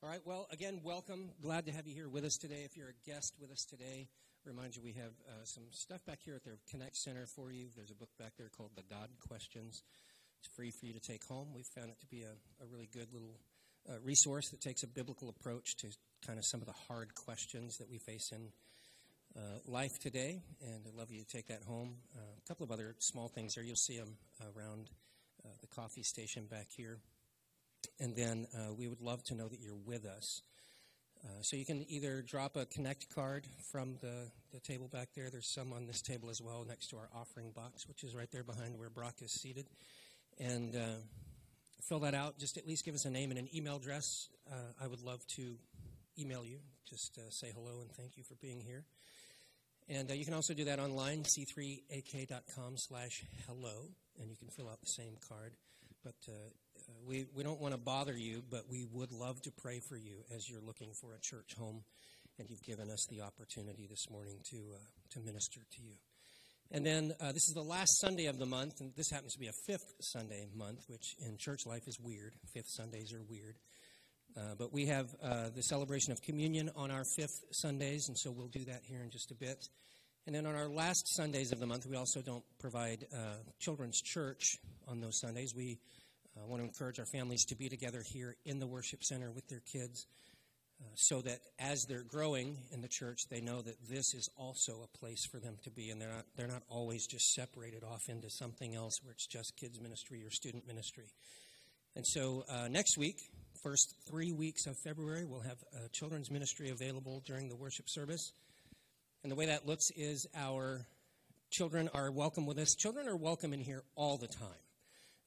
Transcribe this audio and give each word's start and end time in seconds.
All 0.00 0.08
right, 0.08 0.20
well, 0.24 0.46
again, 0.52 0.80
welcome. 0.84 1.30
Glad 1.42 1.66
to 1.66 1.72
have 1.72 1.88
you 1.88 1.92
here 1.92 2.08
with 2.08 2.24
us 2.24 2.36
today. 2.36 2.62
If 2.64 2.76
you're 2.76 2.90
a 2.90 3.10
guest 3.10 3.34
with 3.40 3.50
us 3.50 3.64
today, 3.68 4.06
remind 4.44 4.76
you 4.76 4.82
we 4.82 4.92
have 4.92 5.10
uh, 5.26 5.42
some 5.42 5.64
stuff 5.72 6.06
back 6.06 6.20
here 6.24 6.36
at 6.36 6.44
the 6.44 6.52
Connect 6.70 6.94
Center 6.94 7.26
for 7.26 7.50
you. 7.50 7.66
There's 7.74 7.90
a 7.90 7.96
book 7.96 8.10
back 8.16 8.34
there 8.38 8.48
called 8.48 8.70
The 8.76 8.84
God 8.88 9.08
Questions. 9.26 9.82
It's 10.38 10.54
free 10.54 10.70
for 10.70 10.86
you 10.86 10.92
to 10.92 11.00
take 11.00 11.24
home. 11.24 11.48
We've 11.52 11.66
found 11.74 11.90
it 11.90 11.98
to 11.98 12.06
be 12.06 12.22
a, 12.22 12.30
a 12.62 12.66
really 12.70 12.88
good 12.92 13.12
little 13.12 13.40
uh, 13.90 13.94
resource 14.04 14.48
that 14.50 14.60
takes 14.60 14.84
a 14.84 14.86
biblical 14.86 15.30
approach 15.30 15.74
to 15.78 15.88
kind 16.24 16.38
of 16.38 16.44
some 16.46 16.60
of 16.60 16.68
the 16.68 16.78
hard 16.86 17.16
questions 17.16 17.78
that 17.78 17.90
we 17.90 17.98
face 17.98 18.30
in 18.30 18.52
uh, 19.36 19.58
life 19.66 19.98
today. 20.00 20.42
And 20.62 20.84
I'd 20.86 20.94
love 20.94 21.10
you 21.10 21.24
to 21.24 21.26
take 21.26 21.48
that 21.48 21.64
home. 21.64 21.96
Uh, 22.16 22.20
a 22.20 22.46
couple 22.46 22.62
of 22.62 22.70
other 22.70 22.94
small 23.00 23.26
things 23.26 23.56
there. 23.56 23.64
You'll 23.64 23.74
see 23.74 23.98
them 23.98 24.14
around 24.54 24.90
uh, 25.44 25.48
the 25.60 25.66
coffee 25.66 26.04
station 26.04 26.46
back 26.46 26.68
here. 26.70 27.00
And 28.00 28.14
then 28.14 28.46
uh, 28.54 28.72
we 28.72 28.88
would 28.88 29.00
love 29.00 29.22
to 29.24 29.34
know 29.34 29.48
that 29.48 29.60
you're 29.60 29.74
with 29.74 30.04
us. 30.04 30.42
Uh, 31.24 31.42
so 31.42 31.56
you 31.56 31.64
can 31.64 31.84
either 31.88 32.22
drop 32.22 32.56
a 32.56 32.64
Connect 32.66 33.12
card 33.12 33.46
from 33.72 33.96
the, 34.00 34.30
the 34.52 34.60
table 34.60 34.88
back 34.88 35.08
there. 35.16 35.30
There's 35.30 35.48
some 35.48 35.72
on 35.72 35.86
this 35.86 36.00
table 36.00 36.30
as 36.30 36.40
well 36.40 36.64
next 36.66 36.88
to 36.90 36.96
our 36.96 37.08
offering 37.14 37.50
box, 37.50 37.88
which 37.88 38.04
is 38.04 38.14
right 38.14 38.30
there 38.30 38.44
behind 38.44 38.78
where 38.78 38.90
Brock 38.90 39.16
is 39.20 39.32
seated. 39.32 39.66
And 40.38 40.76
uh, 40.76 41.00
fill 41.82 42.00
that 42.00 42.14
out. 42.14 42.38
Just 42.38 42.56
at 42.56 42.66
least 42.66 42.84
give 42.84 42.94
us 42.94 43.04
a 43.04 43.10
name 43.10 43.30
and 43.30 43.38
an 43.38 43.48
email 43.54 43.76
address. 43.76 44.28
Uh, 44.50 44.54
I 44.80 44.86
would 44.86 45.00
love 45.00 45.26
to 45.36 45.56
email 46.18 46.44
you. 46.44 46.58
Just 46.88 47.18
uh, 47.18 47.30
say 47.30 47.52
hello 47.54 47.80
and 47.80 47.90
thank 47.92 48.16
you 48.16 48.22
for 48.22 48.34
being 48.36 48.60
here. 48.60 48.84
And 49.88 50.10
uh, 50.10 50.14
you 50.14 50.24
can 50.24 50.34
also 50.34 50.52
do 50.52 50.64
that 50.64 50.78
online, 50.78 51.22
c3ak.com 51.22 52.76
slash 52.76 53.24
hello, 53.46 53.88
and 54.20 54.30
you 54.30 54.36
can 54.36 54.48
fill 54.48 54.68
out 54.68 54.80
the 54.80 54.86
same 54.86 55.16
card. 55.26 55.52
But 56.08 56.32
we, 57.06 57.26
we 57.34 57.42
don't 57.42 57.60
want 57.60 57.74
to 57.74 57.78
bother 57.78 58.16
you, 58.16 58.42
but 58.50 58.62
we 58.66 58.86
would 58.90 59.12
love 59.12 59.42
to 59.42 59.50
pray 59.58 59.78
for 59.90 59.96
you 59.98 60.24
as 60.34 60.48
you're 60.48 60.62
looking 60.62 60.92
for 61.02 61.12
a 61.12 61.20
church 61.20 61.52
home, 61.58 61.82
and 62.38 62.48
you've 62.48 62.62
given 62.62 62.88
us 62.90 63.06
the 63.10 63.20
opportunity 63.20 63.86
this 63.86 64.08
morning 64.10 64.38
to, 64.50 64.56
uh, 64.56 64.78
to 65.10 65.20
minister 65.20 65.60
to 65.60 65.82
you. 65.82 65.92
And 66.70 66.86
then 66.86 67.12
uh, 67.20 67.32
this 67.32 67.46
is 67.46 67.52
the 67.54 67.62
last 67.62 68.00
Sunday 68.00 68.24
of 68.24 68.38
the 68.38 68.46
month, 68.46 68.80
and 68.80 68.92
this 68.96 69.10
happens 69.10 69.34
to 69.34 69.38
be 69.38 69.48
a 69.48 69.52
fifth 69.66 69.92
Sunday 70.00 70.46
month, 70.54 70.78
which 70.88 71.14
in 71.26 71.36
church 71.38 71.66
life 71.66 71.86
is 71.86 71.98
weird. 72.00 72.32
Fifth 72.54 72.70
Sundays 72.70 73.12
are 73.12 73.22
weird. 73.28 73.56
Uh, 74.34 74.54
but 74.58 74.72
we 74.72 74.86
have 74.86 75.08
uh, 75.22 75.50
the 75.54 75.62
celebration 75.62 76.12
of 76.12 76.22
communion 76.22 76.70
on 76.74 76.90
our 76.90 77.04
fifth 77.16 77.38
Sundays, 77.52 78.06
and 78.08 78.16
so 78.16 78.30
we'll 78.30 78.48
do 78.48 78.64
that 78.64 78.80
here 78.84 79.02
in 79.02 79.10
just 79.10 79.30
a 79.30 79.34
bit. 79.34 79.58
And 80.26 80.34
then 80.34 80.44
on 80.44 80.54
our 80.54 80.68
last 80.68 81.14
Sundays 81.16 81.52
of 81.52 81.60
the 81.60 81.66
month, 81.66 81.86
we 81.86 81.96
also 81.96 82.20
don't 82.20 82.44
provide 82.58 83.06
uh, 83.14 83.36
children's 83.60 84.00
church 84.02 84.58
on 84.86 85.00
those 85.00 85.20
Sundays. 85.20 85.54
We 85.56 85.78
I 86.42 86.46
want 86.46 86.62
to 86.62 86.66
encourage 86.66 86.98
our 86.98 87.06
families 87.06 87.44
to 87.46 87.56
be 87.56 87.68
together 87.68 88.02
here 88.12 88.36
in 88.44 88.58
the 88.58 88.66
worship 88.66 89.02
center 89.02 89.30
with 89.30 89.48
their 89.48 89.62
kids 89.72 90.06
uh, 90.80 90.84
so 90.94 91.20
that 91.22 91.38
as 91.58 91.84
they're 91.88 92.04
growing 92.04 92.56
in 92.70 92.80
the 92.80 92.88
church, 92.88 93.18
they 93.30 93.40
know 93.40 93.60
that 93.60 93.74
this 93.88 94.14
is 94.14 94.30
also 94.36 94.82
a 94.82 94.98
place 94.98 95.26
for 95.32 95.40
them 95.40 95.56
to 95.64 95.70
be, 95.70 95.90
and 95.90 96.00
they're 96.00 96.12
not, 96.12 96.24
they're 96.36 96.46
not 96.46 96.62
always 96.68 97.06
just 97.06 97.32
separated 97.34 97.82
off 97.82 98.02
into 98.08 98.30
something 98.30 98.76
else 98.76 98.98
where 99.02 99.12
it's 99.12 99.26
just 99.26 99.52
kids' 99.56 99.80
ministry 99.80 100.22
or 100.22 100.30
student 100.30 100.66
ministry. 100.66 101.10
And 101.96 102.06
so 102.06 102.44
uh, 102.48 102.68
next 102.68 102.96
week, 102.96 103.16
first 103.62 103.94
three 104.08 104.30
weeks 104.30 104.66
of 104.66 104.76
February, 104.84 105.24
we'll 105.24 105.40
have 105.40 105.58
children's 105.92 106.30
ministry 106.30 106.70
available 106.70 107.22
during 107.26 107.48
the 107.48 107.56
worship 107.56 107.86
service. 107.88 108.32
And 109.22 109.32
the 109.32 109.36
way 109.36 109.46
that 109.46 109.66
looks 109.66 109.90
is 109.96 110.28
our 110.36 110.86
children 111.50 111.90
are 111.92 112.10
welcome 112.10 112.46
with 112.46 112.58
us. 112.58 112.74
Children 112.74 113.08
are 113.08 113.16
welcome 113.16 113.52
in 113.52 113.60
here 113.60 113.82
all 113.96 114.16
the 114.16 114.28
time. 114.28 114.48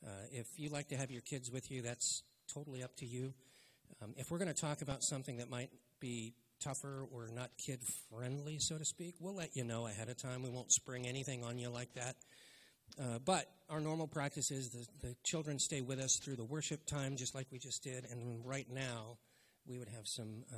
Uh, 0.05 0.09
if 0.31 0.47
you 0.57 0.69
like 0.69 0.87
to 0.89 0.95
have 0.95 1.11
your 1.11 1.21
kids 1.21 1.51
with 1.51 1.69
you, 1.69 1.81
that's 1.81 2.23
totally 2.53 2.83
up 2.83 2.95
to 2.97 3.05
you. 3.05 3.33
Um, 4.01 4.13
if 4.17 4.31
we're 4.31 4.37
going 4.37 4.53
to 4.53 4.59
talk 4.59 4.81
about 4.81 5.03
something 5.03 5.37
that 5.37 5.49
might 5.49 5.69
be 5.99 6.33
tougher 6.61 7.05
or 7.11 7.27
not 7.33 7.49
kid 7.57 7.81
friendly, 8.09 8.59
so 8.59 8.77
to 8.77 8.85
speak, 8.85 9.15
we'll 9.19 9.35
let 9.35 9.55
you 9.57 9.63
know 9.65 9.87
ahead 9.87 10.07
of 10.07 10.17
time. 10.17 10.41
We 10.41 10.49
won't 10.49 10.71
spring 10.71 11.05
anything 11.05 11.43
on 11.43 11.57
you 11.57 11.69
like 11.69 11.93
that. 11.95 12.15
Uh, 12.99 13.19
but 13.23 13.45
our 13.69 13.81
normal 13.81 14.07
practice 14.07 14.51
is 14.51 14.69
the, 14.69 15.07
the 15.07 15.15
children 15.23 15.59
stay 15.59 15.81
with 15.81 15.99
us 15.99 16.17
through 16.17 16.37
the 16.37 16.45
worship 16.45 16.85
time, 16.85 17.17
just 17.17 17.35
like 17.35 17.47
we 17.51 17.59
just 17.59 17.83
did. 17.83 18.05
And 18.09 18.45
right 18.45 18.67
now, 18.71 19.17
we 19.67 19.77
would 19.77 19.89
have 19.89 20.07
some 20.07 20.43
uh, 20.51 20.55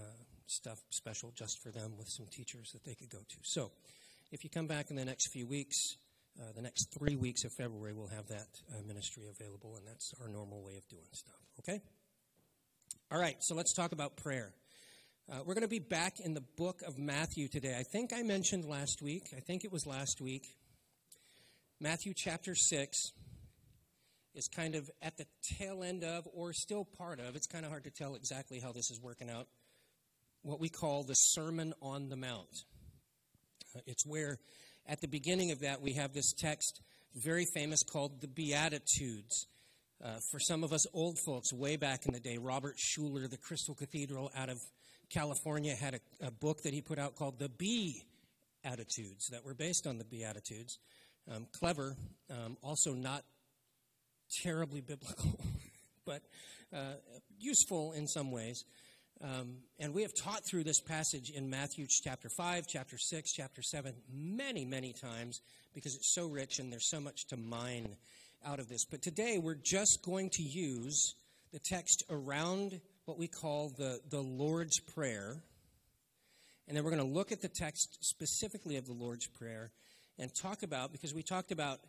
stuff 0.48 0.80
special 0.90 1.32
just 1.36 1.62
for 1.62 1.72
them 1.72 1.94
with 1.98 2.08
some 2.08 2.26
teachers 2.32 2.72
that 2.74 2.84
they 2.84 2.96
could 2.96 3.10
go 3.10 3.20
to. 3.20 3.38
So 3.44 3.72
if 4.32 4.44
you 4.44 4.50
come 4.50 4.68
back 4.68 4.90
in 4.90 4.96
the 4.96 5.06
next 5.06 5.32
few 5.32 5.48
weeks, 5.48 5.98
uh, 6.40 6.52
the 6.56 6.62
next 6.62 6.94
three 6.98 7.16
weeks 7.16 7.44
of 7.44 7.52
February, 7.54 7.94
we'll 7.94 8.08
have 8.08 8.28
that 8.28 8.48
uh, 8.72 8.82
ministry 8.88 9.24
available, 9.30 9.76
and 9.76 9.88
that's 9.88 10.14
our 10.22 10.28
normal 10.28 10.64
way 10.64 10.78
of 10.78 10.88
doing 10.90 11.08
stuff. 11.12 11.36
Okay? 11.60 11.80
All 13.12 13.20
right, 13.20 13.36
so 13.42 13.54
let's 13.54 13.74
talk 13.74 13.92
about 13.92 14.18
prayer. 14.18 14.54
Uh, 15.32 15.38
we're 15.46 15.54
going 15.54 15.62
to 15.62 15.68
be 15.68 15.80
back 15.80 16.20
in 16.20 16.34
the 16.34 16.44
book 16.58 16.82
of 16.86 16.98
Matthew 16.98 17.48
today. 17.48 17.76
I 17.80 17.84
think 17.84 18.12
I 18.12 18.24
mentioned 18.24 18.66
last 18.66 19.02
week, 19.02 19.30
I 19.38 19.40
think 19.40 19.64
it 19.64 19.72
was 19.72 19.86
last 19.86 20.20
week, 20.20 20.44
Matthew 21.80 22.14
chapter 22.16 22.56
6 22.56 23.12
is 24.36 24.48
kind 24.48 24.76
of 24.76 24.90
at 25.02 25.18
the 25.18 25.26
tail 25.58 25.84
end 25.84 26.04
of, 26.04 26.28
or 26.34 26.54
still 26.54 26.86
part 26.86 27.20
of, 27.20 27.36
it's 27.36 27.48
kind 27.48 27.66
of 27.66 27.72
hard 27.72 27.84
to 27.84 27.92
tell 27.92 28.16
exactly 28.16 28.60
how 28.60 28.72
this 28.72 28.90
is 28.90 29.00
working 29.00 29.30
out, 29.30 29.48
what 30.44 30.60
we 30.60 30.70
call 30.70 31.04
the 31.04 31.14
Sermon 31.14 31.74
on 31.82 32.10
the 32.10 32.18
Mount. 32.18 32.66
Uh, 33.76 33.80
it's 33.88 34.06
where 34.06 34.38
at 34.88 35.02
the 35.02 35.08
beginning 35.08 35.52
of 35.52 35.62
that, 35.62 35.82
we 35.82 35.94
have 35.94 36.14
this 36.14 36.34
text, 36.34 36.82
very 37.16 37.46
famous, 37.54 37.82
called 37.84 38.22
the 38.22 38.28
Beatitudes. 38.28 39.48
Uh, 40.04 40.18
for 40.30 40.40
some 40.40 40.64
of 40.64 40.74
us 40.74 40.86
old 40.94 41.18
folks, 41.26 41.54
way 41.54 41.78
back 41.78 42.06
in 42.06 42.14
the 42.14 42.20
day, 42.20 42.38
Robert 42.38 42.76
Schuller, 42.78 43.30
the 43.30 43.38
Crystal 43.38 43.74
Cathedral 43.74 44.30
out 44.36 44.50
of 44.50 44.60
California, 45.10 45.74
had 45.76 45.96
a, 45.96 46.28
a 46.28 46.32
book 46.32 46.62
that 46.64 46.74
he 46.74 46.82
put 46.82 47.00
out 47.00 47.16
called 47.16 47.40
The 47.40 47.48
Bee 47.48 48.04
Attitudes 48.66 49.28
that 49.32 49.46
were 49.46 49.54
based 49.54 49.88
on 49.88 49.98
the 49.98 50.04
Beatitudes. 50.04 50.80
Um, 51.34 51.48
clever, 51.58 51.96
um, 52.30 52.58
also 52.62 52.94
not 52.94 53.24
terribly 54.42 54.82
biblical, 54.82 55.40
but 56.06 56.22
uh, 56.74 56.96
useful 57.40 57.94
in 57.94 58.08
some 58.08 58.32
ways. 58.32 58.66
Um, 59.24 59.60
and 59.80 59.94
we 59.94 60.02
have 60.02 60.14
taught 60.14 60.44
through 60.44 60.66
this 60.66 60.82
passage 60.82 61.30
in 61.30 61.50
Matthew 61.50 61.88
chapter 61.88 62.28
5, 62.28 62.68
chapter 62.68 62.98
6, 62.98 63.32
chapter 63.32 63.62
7 63.62 63.94
many, 64.12 64.66
many 64.66 64.92
times 64.92 65.40
because 65.74 65.96
it's 65.96 66.14
so 66.14 66.28
rich 66.28 66.60
and 66.60 66.70
there's 66.70 66.90
so 66.90 67.00
much 67.00 67.26
to 67.28 67.38
mine 67.38 67.96
out 68.46 68.60
of 68.60 68.68
this. 68.68 68.84
But 68.84 69.02
today 69.02 69.38
we're 69.38 69.56
just 69.56 70.04
going 70.04 70.30
to 70.32 70.44
use 70.44 71.16
the 71.54 71.60
text 71.60 72.04
around 72.10 72.82
what 73.06 73.18
we 73.18 73.30
call 73.30 73.70
the, 73.78 74.02
the 74.10 74.20
Lord's 74.20 74.80
Prayer. 74.80 75.38
And 76.68 76.76
then 76.76 76.84
we're 76.84 76.92
going 76.92 77.08
to 77.08 77.14
look 77.14 77.32
at 77.32 77.42
the 77.42 77.48
text 77.48 78.00
specifically 78.02 78.76
of 78.76 78.86
the 78.86 78.94
Lord's 78.94 79.28
Prayer 79.28 79.72
and 80.20 80.36
talk 80.36 80.64
about, 80.64 80.92
because 80.92 81.14
we 81.14 81.24
talked 81.24 81.54
about 81.54 81.80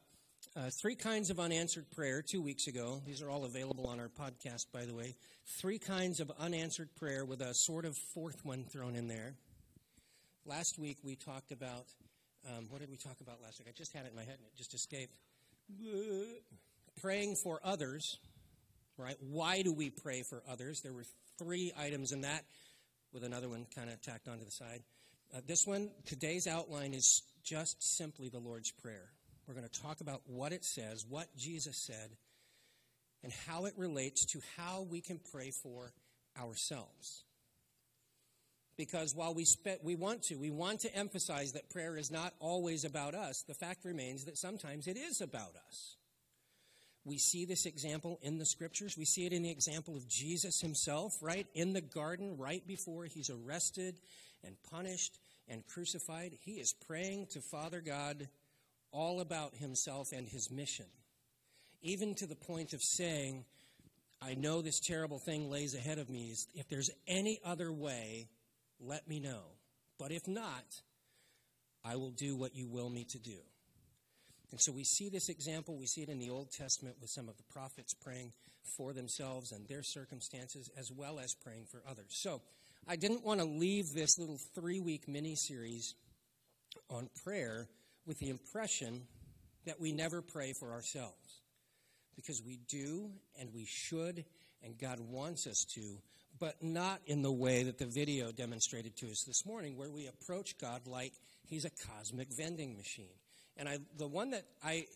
uh, 0.57 0.71
three 0.81 0.95
kinds 0.95 1.31
of 1.31 1.41
unanswered 1.41 1.91
prayer 1.91 2.23
two 2.23 2.41
weeks 2.43 2.67
ago. 2.67 3.01
These 3.07 3.23
are 3.23 3.31
all 3.31 3.45
available 3.45 3.87
on 3.87 4.01
our 4.01 4.09
podcast, 4.09 4.67
by 4.73 4.85
the 4.85 4.95
way. 4.95 5.15
Three 5.61 5.79
kinds 5.79 6.21
of 6.21 6.31
unanswered 6.39 6.95
prayer 6.97 7.25
with 7.25 7.41
a 7.41 7.55
sort 7.55 7.85
of 7.85 7.97
fourth 8.15 8.45
one 8.45 8.65
thrown 8.65 8.97
in 8.97 9.09
there. 9.09 9.35
Last 10.47 10.79
week 10.79 10.99
we 11.03 11.17
talked 11.17 11.53
about, 11.53 11.87
um, 12.49 12.67
what 12.71 12.81
did 12.81 12.91
we 12.91 12.97
talk 12.97 13.21
about 13.21 13.43
last 13.43 13.59
week? 13.59 13.69
I 13.69 13.73
just 13.77 13.93
had 13.93 14.05
it 14.05 14.11
in 14.11 14.17
my 14.17 14.23
head 14.25 14.37
and 14.39 14.47
it 14.47 14.57
just 14.57 14.75
escaped. 14.75 15.15
Praying 17.01 17.37
for 17.43 17.61
others, 17.65 18.19
right? 18.97 19.17
Why 19.21 19.63
do 19.63 19.73
we 19.73 19.91
pray 19.91 20.23
for 20.23 20.43
others? 20.49 20.81
There 20.83 20.93
were 20.93 21.07
three 21.39 21.73
items 21.79 22.13
in 22.13 22.21
that, 22.23 22.45
with 23.13 23.25
another 23.25 23.49
one 23.49 23.67
kind 23.75 23.91
of 23.91 24.01
tacked 24.03 24.29
onto 24.29 24.45
the 24.45 24.51
side. 24.51 24.83
Uh, 25.35 25.41
this 25.47 25.67
one, 25.67 25.91
today's 26.07 26.47
outline 26.47 26.95
is 26.95 27.23
just 27.43 27.97
simply 27.97 28.29
the 28.29 28.39
Lord's 28.39 28.71
Prayer. 28.71 29.11
We're 29.47 29.55
going 29.55 29.69
to 29.69 29.81
talk 29.83 30.01
about 30.01 30.23
what 30.27 30.53
it 30.53 30.65
says, 30.65 31.05
what 31.09 31.35
Jesus 31.37 31.77
said, 31.77 32.17
and 33.23 33.33
how 33.47 33.67
it 33.67 33.75
relates 33.77 34.25
to 34.27 34.41
how 34.57 34.83
we 34.83 35.01
can 35.01 35.21
pray 35.33 35.51
for 35.51 35.93
ourselves. 36.41 37.25
Because 38.77 39.15
while 39.15 39.35
we, 39.35 39.45
spe- 39.45 39.83
we 39.83 39.95
want 39.95 40.23
to, 40.25 40.37
we 40.37 40.51
want 40.51 40.81
to 40.81 40.95
emphasize 40.95 41.53
that 41.53 41.71
prayer 41.71 41.97
is 41.97 42.11
not 42.11 42.35
always 42.41 42.85
about 42.85 43.15
us, 43.15 43.43
the 43.47 43.55
fact 43.55 43.85
remains 43.85 44.25
that 44.25 44.37
sometimes 44.37 44.87
it 44.87 44.97
is 44.97 45.21
about 45.21 45.55
us. 45.69 45.97
We 47.05 47.19
see 47.19 47.45
this 47.45 47.67
example 47.67 48.19
in 48.23 48.39
the 48.39 48.47
scriptures. 48.47 48.97
We 48.97 49.05
see 49.05 49.27
it 49.27 49.33
in 49.33 49.43
the 49.43 49.51
example 49.51 49.95
of 49.95 50.09
Jesus 50.09 50.61
himself, 50.61 51.13
right? 51.21 51.47
In 51.55 51.75
the 51.75 51.83
garden, 51.83 52.37
right 52.39 52.67
before 52.67 53.05
he's 53.05 53.31
arrested 53.31 53.97
and 54.43 54.57
punished 54.71 55.19
and 55.47 55.67
crucified. 55.67 56.33
He 56.41 56.53
is 56.53 56.73
praying 56.73 57.27
to 57.33 57.41
Father 57.43 57.83
God 57.83 58.29
all 58.95 59.21
about 59.21 59.55
himself 59.57 60.13
and 60.13 60.29
his 60.29 60.51
mission, 60.51 60.87
even 61.83 62.15
to 62.15 62.27
the 62.27 62.37
point 62.37 62.73
of 62.73 62.81
saying, 62.83 63.45
I 64.23 64.35
know 64.35 64.63
this 64.63 64.81
terrible 64.81 65.19
thing 65.19 65.51
lays 65.51 65.75
ahead 65.75 65.99
of 65.99 66.09
me. 66.09 66.35
If 66.55 66.69
there's 66.69 66.91
any 67.07 67.41
other 67.45 67.73
way, 67.73 68.29
let 68.81 69.07
me 69.09 69.21
know. 69.21 69.43
But 69.99 70.13
if 70.13 70.27
not, 70.27 70.65
I 71.85 71.97
will 71.97 72.13
do 72.13 72.37
what 72.37 72.55
you 72.55 72.69
will 72.69 72.89
me 72.89 73.05
to 73.11 73.19
do. 73.19 73.39
And 74.51 74.61
so 74.61 74.73
we 74.73 74.85
see 74.85 75.09
this 75.09 75.29
example. 75.29 75.77
We 75.77 75.87
see 75.87 76.03
it 76.03 76.09
in 76.09 76.21
the 76.21 76.31
Old 76.31 76.53
Testament 76.53 76.97
with 77.01 77.11
some 77.11 77.29
of 77.29 77.37
the 77.37 77.43
prophets 77.43 77.93
praying 77.93 78.33
for 78.77 78.93
themselves 78.93 79.53
and 79.53 79.67
their 79.67 79.83
circumstances, 79.83 80.71
as 80.79 80.91
well 80.91 81.19
as 81.19 81.35
praying 81.35 81.67
for 81.71 81.83
others. 81.89 82.07
So, 82.11 82.41
I 82.87 82.97
didn't 82.97 83.25
want 83.25 83.41
to 83.41 83.47
leave 83.47 83.87
this 83.95 84.19
little 84.19 84.39
three 84.55 84.81
week 84.81 85.09
mini 85.09 85.37
series 85.37 85.95
on 86.91 87.09
prayer 87.25 87.67
with 88.07 88.19
the 88.19 88.29
impression 88.29 89.03
that 89.67 89.81
we 89.81 89.93
never 89.93 90.23
pray 90.23 90.53
for 90.53 90.73
ourselves. 90.73 91.41
Because 92.17 92.43
we 92.45 92.61
do 92.69 93.11
and 93.41 93.53
we 93.53 93.67
should, 93.67 94.25
and 94.63 94.79
God 94.79 95.01
wants 95.01 95.47
us 95.47 95.65
to, 95.75 95.99
but 96.39 96.63
not 96.63 97.01
in 97.07 97.23
the 97.23 97.33
way 97.33 97.65
that 97.65 97.79
the 97.79 97.87
video 97.87 98.31
demonstrated 98.31 98.97
to 98.99 99.07
us 99.07 99.25
this 99.27 99.45
morning, 99.47 99.77
where 99.77 99.91
we 99.91 100.07
approach 100.07 100.57
God 100.59 100.87
like 100.87 101.13
He's 101.47 101.65
a 101.65 101.71
cosmic 101.89 102.29
vending 102.37 102.77
machine. 102.77 103.15
And 103.57 103.69
I, 103.69 103.79
the 103.99 104.07
one 104.07 104.31
that 104.31 104.45
I, 104.65 104.87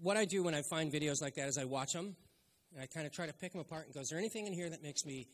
what 0.00 0.16
I 0.16 0.24
do 0.24 0.42
when 0.42 0.54
I 0.54 0.62
find 0.62 0.92
videos 0.92 1.20
like 1.20 1.34
that 1.34 1.48
is 1.48 1.58
I 1.58 1.64
watch 1.64 1.92
them, 1.92 2.16
and 2.72 2.82
I 2.82 2.86
kind 2.86 3.06
of 3.06 3.12
try 3.12 3.26
to 3.26 3.32
pick 3.32 3.52
them 3.52 3.60
apart 3.60 3.86
and 3.86 3.94
go, 3.94 4.00
is 4.00 4.08
there 4.08 4.18
anything 4.18 4.46
in 4.46 4.52
here 4.52 4.68
that 4.68 4.82
makes 4.82 5.04
me 5.04 5.26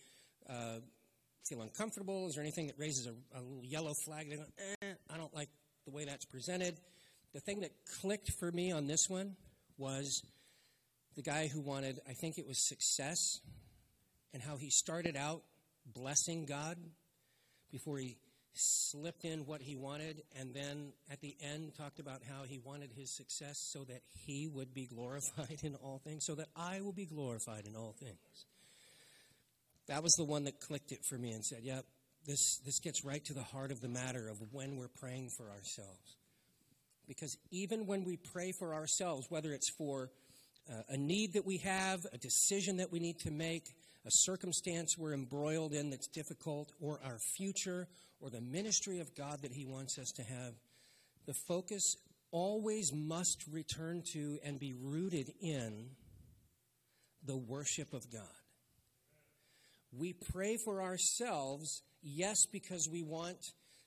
uh, 0.49 0.81
feel 1.45 1.63
uncomfortable? 1.63 2.27
Is 2.29 2.35
there 2.35 2.43
anything 2.43 2.67
that 2.67 2.79
raises 2.79 3.07
a, 3.07 3.39
a 3.39 3.41
little 3.41 3.65
yellow 3.65 3.95
flag? 3.95 4.31
Go, 4.31 4.45
eh, 4.83 4.95
I 5.13 5.17
don't 5.17 5.35
like 5.35 5.49
the 5.85 5.91
way 5.91 6.05
that's 6.05 6.25
presented. 6.25 6.79
The 7.39 7.43
thing 7.43 7.61
that 7.61 7.71
clicked 8.01 8.33
for 8.41 8.51
me 8.51 8.73
on 8.73 8.89
this 8.89 9.09
one 9.09 9.37
was 9.77 10.25
the 11.15 11.23
guy 11.23 11.47
who 11.47 11.61
wanted, 11.61 12.01
I 12.09 12.13
think 12.13 12.37
it 12.37 12.49
was 12.49 12.59
success, 12.67 13.39
and 14.35 14.43
how 14.43 14.57
he 14.57 14.71
started 14.71 15.17
out 15.17 15.43
blessing 15.87 16.47
God 16.47 16.77
before 17.71 17.99
he 17.99 18.17
slipped 18.55 19.25
in 19.25 19.47
what 19.47 19.63
he 19.63 19.77
wanted, 19.77 20.25
and 20.37 20.53
then 20.53 20.93
at 21.13 21.21
the 21.21 21.37
end 21.41 21.77
talked 21.77 22.01
about 22.01 22.23
how 22.29 22.43
he 22.43 22.59
wanted 22.59 22.91
his 22.97 23.17
success 23.17 23.57
so 23.73 23.85
that 23.85 24.03
he 24.27 24.49
would 24.49 24.75
be 24.75 24.87
glorified 24.87 25.61
in 25.63 25.77
all 25.77 26.01
things, 26.03 26.25
so 26.27 26.35
that 26.35 26.49
I 26.57 26.81
will 26.81 26.91
be 26.91 27.07
glorified 27.07 27.67
in 27.69 27.77
all 27.77 27.95
things. 28.01 28.47
That 29.87 30.03
was 30.03 30.13
the 30.15 30.25
one 30.25 30.43
that 30.43 30.59
clicked 30.59 30.91
it 30.91 31.05
for 31.09 31.17
me 31.17 31.31
and 31.31 31.45
said, 31.45 31.61
Yep, 31.63 31.85
this, 32.27 32.59
this 32.67 32.81
gets 32.81 33.05
right 33.05 33.25
to 33.27 33.33
the 33.33 33.45
heart 33.45 33.71
of 33.71 33.81
the 33.81 33.87
matter 33.87 34.29
of 34.29 34.39
when 34.51 34.77
we're 34.77 34.89
praying 34.89 35.31
for 35.37 35.49
ourselves. 35.51 36.18
Because 37.09 37.37
even 37.51 37.87
when 37.87 38.05
we 38.05 38.19
pray 38.19 38.53
for 38.53 38.75
ourselves, 38.75 39.27
whether 39.31 39.53
it's 39.53 39.71
for 39.71 40.11
uh, 40.71 40.83
a 40.91 40.97
need 40.97 41.33
that 41.33 41.47
we 41.47 41.57
have, 41.59 42.01
a 42.13 42.19
decision 42.19 42.77
that 42.77 42.93
we 42.93 43.01
need 43.01 43.19
to 43.21 43.31
make, 43.31 43.65
a 44.05 44.11
circumstance 44.11 44.97
we're 44.99 45.15
embroiled 45.15 45.73
in 45.73 45.91
that's 45.91 46.07
difficult, 46.09 46.71
or 46.81 47.01
our 47.03 47.19
future, 47.37 47.89
or 48.21 48.31
the 48.31 48.41
ministry 48.41 49.01
of 49.01 49.15
God 49.15 49.41
that 49.43 49.53
He 49.53 49.65
wants 49.65 49.99
us 49.99 50.11
to 50.17 50.23
have, 50.23 50.53
the 51.27 51.35
focus 51.47 51.97
always 52.31 52.93
must 52.93 53.45
return 53.51 54.03
to 54.13 54.39
and 54.45 54.61
be 54.61 54.75
rooted 54.75 55.33
in 55.41 55.89
the 57.25 57.37
worship 57.37 57.95
of 57.95 58.11
God. 58.13 58.23
We 59.93 60.15
pray 60.33 60.59
for 60.63 60.83
ourselves, 60.83 61.83
yes, 62.03 62.45
because 62.53 62.89
we 62.91 63.03
want 63.03 63.39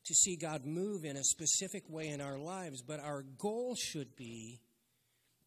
to 0.05 0.13
see 0.13 0.35
God 0.35 0.65
move 0.65 1.05
in 1.05 1.15
a 1.15 1.23
specific 1.23 1.83
way 1.89 2.07
in 2.07 2.21
our 2.21 2.37
lives, 2.37 2.81
but 2.81 2.99
our 2.99 3.23
goal 3.37 3.75
should 3.75 4.15
be 4.15 4.59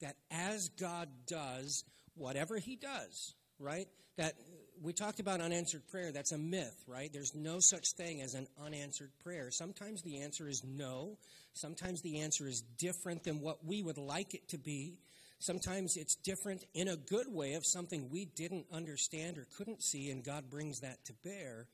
that 0.01 0.17
as 0.31 0.69
God 0.81 1.09
does 1.27 1.85
whatever 2.15 2.59
He 2.59 2.77
does, 2.77 3.35
right? 3.59 3.89
That 4.17 4.35
we 4.83 4.93
talked 4.93 5.21
about 5.21 5.41
unanswered 5.41 5.87
prayer. 5.89 6.12
That's 6.12 6.33
a 6.33 6.39
myth, 6.39 6.85
right? 6.87 7.11
There's 7.12 7.35
no 7.35 7.59
such 7.61 7.85
thing 7.97 8.21
as 8.21 8.35
an 8.35 8.47
unanswered 8.65 9.11
prayer. 9.23 9.51
Sometimes 9.51 10.03
the 10.03 10.23
answer 10.23 10.49
is 10.49 10.62
no. 10.65 11.19
Sometimes 11.55 12.03
the 12.03 12.21
answer 12.21 12.47
is 12.47 12.62
different 12.79 13.25
than 13.25 13.41
what 13.41 13.65
we 13.65 13.83
would 13.83 13.99
like 13.99 14.35
it 14.35 14.49
to 14.49 14.59
be. 14.59 14.99
Sometimes 15.39 15.97
it's 15.97 16.17
different 16.17 16.65
in 16.75 16.89
a 16.89 16.97
good 16.97 17.27
way 17.29 17.55
of 17.55 17.67
something 17.67 18.09
we 18.11 18.25
didn't 18.25 18.67
understand 18.73 19.39
or 19.39 19.47
couldn't 19.57 19.83
see, 19.83 20.11
and 20.11 20.25
God 20.25 20.50
brings 20.50 20.81
that 20.81 21.05
to 21.07 21.12
bear. 21.25 21.67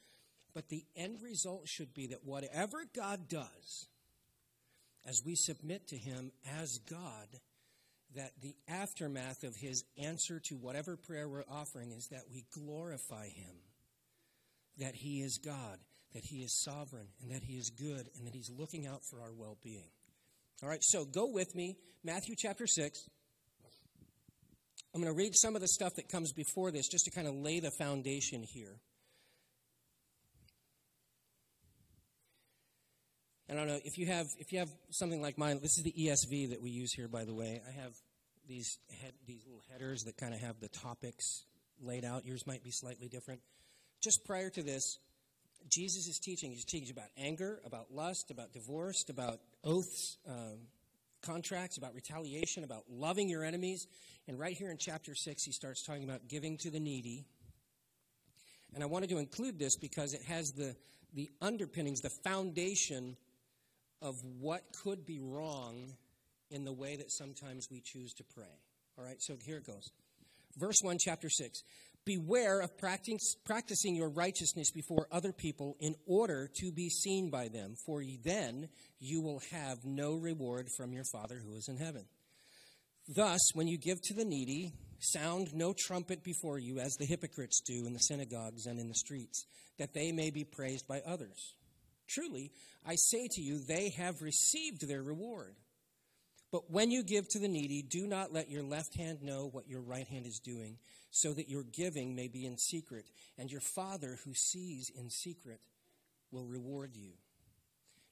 But 0.55 0.69
the 0.69 0.85
end 0.97 1.23
result 1.23 1.69
should 1.69 1.95
be 1.95 2.09
that 2.09 2.25
whatever 2.25 2.85
God 2.95 3.29
does, 3.29 3.87
as 5.07 5.23
we 5.25 5.35
submit 5.35 5.89
to 5.89 5.97
Him 5.97 6.33
as 6.59 6.79
God, 6.89 7.29
that 8.17 8.33
the 8.43 8.55
aftermath 8.69 9.45
of 9.45 9.55
his 9.57 9.85
answer 9.99 10.41
to 10.45 10.57
whatever 10.57 10.97
prayer 10.97 11.29
we're 11.29 11.45
offering 11.51 11.93
is 11.93 12.09
that 12.11 12.25
we 12.33 12.45
glorify 12.53 13.29
him, 13.29 13.55
that 14.79 14.95
he 14.95 15.21
is 15.21 15.39
God, 15.39 15.79
that 16.13 16.25
he 16.25 16.39
is 16.39 16.61
sovereign, 16.63 17.07
and 17.23 17.31
that 17.31 17.43
he 17.43 17.55
is 17.55 17.71
good, 17.71 18.09
and 18.17 18.27
that 18.27 18.35
he's 18.35 18.51
looking 18.51 18.87
out 18.87 19.03
for 19.09 19.21
our 19.21 19.33
well 19.33 19.57
being. 19.63 19.91
All 20.63 20.69
right, 20.69 20.83
so 20.83 21.05
go 21.05 21.27
with 21.27 21.55
me, 21.55 21.77
Matthew 22.03 22.35
chapter 22.37 22.67
6. 22.67 23.09
I'm 24.93 25.01
going 25.01 25.13
to 25.13 25.17
read 25.17 25.37
some 25.37 25.55
of 25.55 25.61
the 25.61 25.69
stuff 25.69 25.95
that 25.95 26.09
comes 26.09 26.33
before 26.33 26.73
this 26.73 26.89
just 26.89 27.05
to 27.05 27.13
kind 27.13 27.29
of 27.29 27.35
lay 27.35 27.61
the 27.61 27.71
foundation 27.79 28.43
here. 28.43 28.81
I 33.51 33.55
don't 33.55 33.67
know 33.67 33.81
if 33.85 33.99
you 33.99 34.07
have 34.07 34.29
if 34.39 34.53
you 34.53 34.61
have 34.61 34.71
something 34.91 35.21
like 35.21 35.37
mine. 35.37 35.59
This 35.61 35.77
is 35.77 35.83
the 35.83 35.93
ESV 35.93 36.51
that 36.51 36.63
we 36.63 36.71
use 36.71 36.93
here, 36.93 37.09
by 37.09 37.25
the 37.25 37.35
way. 37.35 37.61
I 37.67 37.73
have 37.83 37.95
these 38.47 38.79
head, 39.03 39.13
these 39.27 39.45
little 39.45 39.63
headers 39.73 40.05
that 40.05 40.17
kind 40.17 40.35
of 40.35 40.41
have 40.41 40.61
the 40.61 40.69
topics 40.69 41.47
laid 41.83 42.05
out. 42.05 42.25
Yours 42.25 42.47
might 42.47 42.63
be 42.63 42.71
slightly 42.71 43.09
different. 43.09 43.41
Just 44.01 44.25
prior 44.25 44.51
to 44.51 44.63
this, 44.63 45.01
Jesus 45.69 46.07
is 46.07 46.21
teaching. 46.21 46.53
He's 46.53 46.65
teaching 46.65 46.91
about 46.93 47.09
anger, 47.19 47.61
about 47.65 47.93
lust, 47.93 48.31
about 48.31 48.53
divorce, 48.53 49.05
about 49.09 49.41
oaths, 49.65 50.19
um, 50.29 50.59
contracts, 51.21 51.77
about 51.77 51.93
retaliation, 51.93 52.63
about 52.63 52.85
loving 52.89 53.29
your 53.29 53.43
enemies. 53.43 53.89
And 54.29 54.39
right 54.39 54.57
here 54.57 54.71
in 54.71 54.79
chapter 54.79 55.17
six, 55.17 55.43
he 55.43 55.51
starts 55.51 55.83
talking 55.83 56.05
about 56.05 56.29
giving 56.29 56.57
to 56.59 56.71
the 56.71 56.81
needy. 56.81 57.27
And 58.75 58.85
I 58.85 58.87
wanted 58.87 59.11
to 59.11 59.19
include 59.19 59.59
this 59.59 59.77
because 59.77 60.15
it 60.15 60.23
has 60.23 60.53
the 60.53 60.77
the 61.13 61.29
underpinnings, 61.43 62.01
the 62.01 62.11
foundation 62.23 63.17
of 64.03 64.15
what 64.39 64.63
could 64.83 65.05
be 65.05 65.21
wrong 65.21 65.95
in 66.51 66.65
the 66.65 66.73
way 66.73 66.97
that 66.97 67.13
sometimes 67.13 67.69
we 67.71 67.81
choose 67.85 68.13
to 68.15 68.25
pray. 68.35 68.59
All 68.99 69.05
right, 69.05 69.21
so 69.21 69.37
here 69.45 69.59
it 69.59 69.67
goes. 69.67 69.91
Verse 70.57 70.79
1, 70.83 70.97
chapter 70.99 71.29
6. 71.29 71.63
Beware 72.05 72.61
of 72.61 72.77
practicing 72.79 73.95
your 73.95 74.09
righteousness 74.09 74.71
before 74.71 75.07
other 75.13 75.33
people 75.33 75.77
in 75.81 75.95
order 76.07 76.49
to 76.61 76.73
be 76.73 76.89
seen 76.89 77.31
by 77.31 77.49
them, 77.49 77.75
for 77.87 78.03
then 78.25 78.69
you 78.99 79.21
will 79.21 79.41
have 79.53 79.85
no 79.85 80.17
reward 80.17 80.67
from 80.77 80.93
your 80.93 81.05
Father 81.13 81.41
who 81.45 81.55
is 81.55 81.69
in 81.69 81.77
heaven. 81.77 82.07
Thus, 83.15 83.41
when 83.55 83.69
you 83.69 83.79
give 83.79 84.01
to 84.03 84.15
the 84.15 84.25
needy, 84.25 84.73
sound 84.99 85.49
no 85.53 85.75
trumpet 85.87 86.25
before 86.25 86.59
you, 86.59 86.79
as 86.79 86.95
the 86.95 87.07
hypocrites 87.07 87.61
do 87.67 87.87
in 87.87 87.93
the 87.93 87.99
synagogues 87.99 88.67
and 88.67 88.81
in 88.81 88.89
the 88.89 88.95
streets, 88.95 89.45
that 89.79 89.93
they 89.93 90.11
may 90.11 90.31
be 90.31 90.45
praised 90.45 90.89
by 90.89 91.01
others. 91.07 91.55
Truly, 92.11 92.51
I 92.85 92.97
say 92.97 93.29
to 93.31 93.41
you, 93.41 93.61
they 93.61 93.91
have 93.91 94.23
received 94.23 94.89
their 94.89 95.03
reward. 95.03 95.55
But 96.53 96.71
when 96.71 96.91
you 96.91 97.05
give 97.05 97.29
to 97.29 97.39
the 97.39 97.49
needy, 97.49 97.83
do 97.83 98.09
not 98.09 98.33
let 98.33 98.51
your 98.51 98.65
left 98.65 98.97
hand 98.99 99.23
know 99.23 99.49
what 99.53 99.69
your 99.69 99.81
right 99.81 100.09
hand 100.09 100.27
is 100.27 100.41
doing, 100.43 100.79
so 101.13 101.33
that 101.33 101.49
your 101.49 101.63
giving 101.63 102.17
may 102.17 102.27
be 102.27 102.45
in 102.45 102.59
secret, 102.59 103.05
and 103.39 103.51
your 103.51 103.61
Father 103.61 104.19
who 104.25 104.35
sees 104.35 104.91
in 104.99 105.09
secret 105.11 105.61
will 106.33 106.47
reward 106.47 106.97
you. 106.97 107.13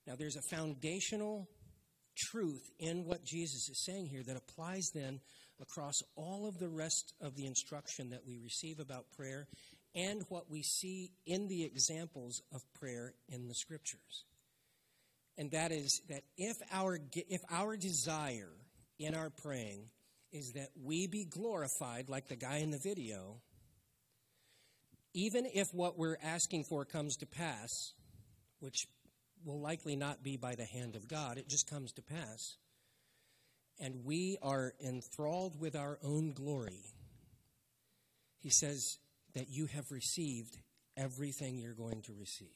Now, 0.06 0.14
there's 0.16 0.36
a 0.36 0.54
foundational 0.56 1.48
truth 2.16 2.70
in 2.78 3.04
what 3.04 3.24
Jesus 3.24 3.68
is 3.68 3.84
saying 3.84 4.06
here 4.06 4.22
that 4.24 4.36
applies 4.36 4.90
then 4.94 5.20
across 5.60 5.94
all 6.16 6.46
of 6.48 6.58
the 6.58 6.68
rest 6.68 7.14
of 7.20 7.34
the 7.34 7.46
instruction 7.46 8.10
that 8.10 8.26
we 8.26 8.38
receive 8.38 8.78
about 8.78 9.10
prayer 9.16 9.48
and 9.94 10.22
what 10.28 10.50
we 10.50 10.62
see 10.62 11.10
in 11.26 11.48
the 11.48 11.64
examples 11.64 12.42
of 12.52 12.62
prayer 12.74 13.14
in 13.28 13.48
the 13.48 13.54
scriptures. 13.54 14.24
And 15.36 15.50
that 15.52 15.70
is 15.72 16.02
that 16.08 16.22
if 16.36 16.56
our, 16.72 16.98
if 17.14 17.40
our 17.50 17.76
desire 17.76 18.52
in 18.98 19.14
our 19.14 19.30
praying 19.30 19.84
is 20.32 20.52
that 20.52 20.68
we 20.82 21.06
be 21.06 21.24
glorified 21.24 22.08
like 22.08 22.28
the 22.28 22.36
guy 22.36 22.58
in 22.58 22.70
the 22.70 22.78
video, 22.78 23.40
even 25.14 25.46
if 25.46 25.72
what 25.72 25.96
we're 25.98 26.18
asking 26.22 26.64
for 26.64 26.84
comes 26.84 27.16
to 27.16 27.26
pass, 27.26 27.92
which 28.60 28.86
will 29.44 29.60
likely 29.60 29.96
not 29.96 30.22
be 30.22 30.36
by 30.36 30.54
the 30.54 30.64
hand 30.64 30.96
of 30.96 31.08
God, 31.08 31.38
it 31.38 31.48
just 31.48 31.70
comes 31.70 31.92
to 31.92 32.02
pass, 32.02 32.56
and 33.80 34.04
we 34.04 34.36
are 34.42 34.74
enthralled 34.84 35.58
with 35.60 35.76
our 35.76 35.98
own 36.02 36.32
glory, 36.32 36.84
he 38.40 38.50
says, 38.50 38.98
that 39.38 39.48
you 39.48 39.66
have 39.66 39.92
received 39.92 40.58
everything 40.96 41.58
you're 41.58 41.72
going 41.72 42.02
to 42.02 42.12
receive. 42.12 42.48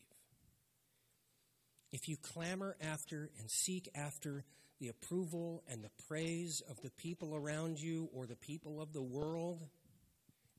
If 1.93 2.09
you 2.09 2.17
clamor 2.17 2.77
after 2.81 3.31
and 3.39 3.49
seek 3.49 3.89
after 3.95 4.43
the 4.81 4.89
approval 4.89 5.62
and 5.69 5.85
the 5.85 5.93
praise 6.09 6.61
of 6.69 6.81
the 6.83 6.91
people 6.91 7.37
around 7.37 7.79
you 7.79 8.09
or 8.12 8.27
the 8.27 8.35
people 8.35 8.83
of 8.83 8.93
the 8.93 9.03
world, 9.03 9.62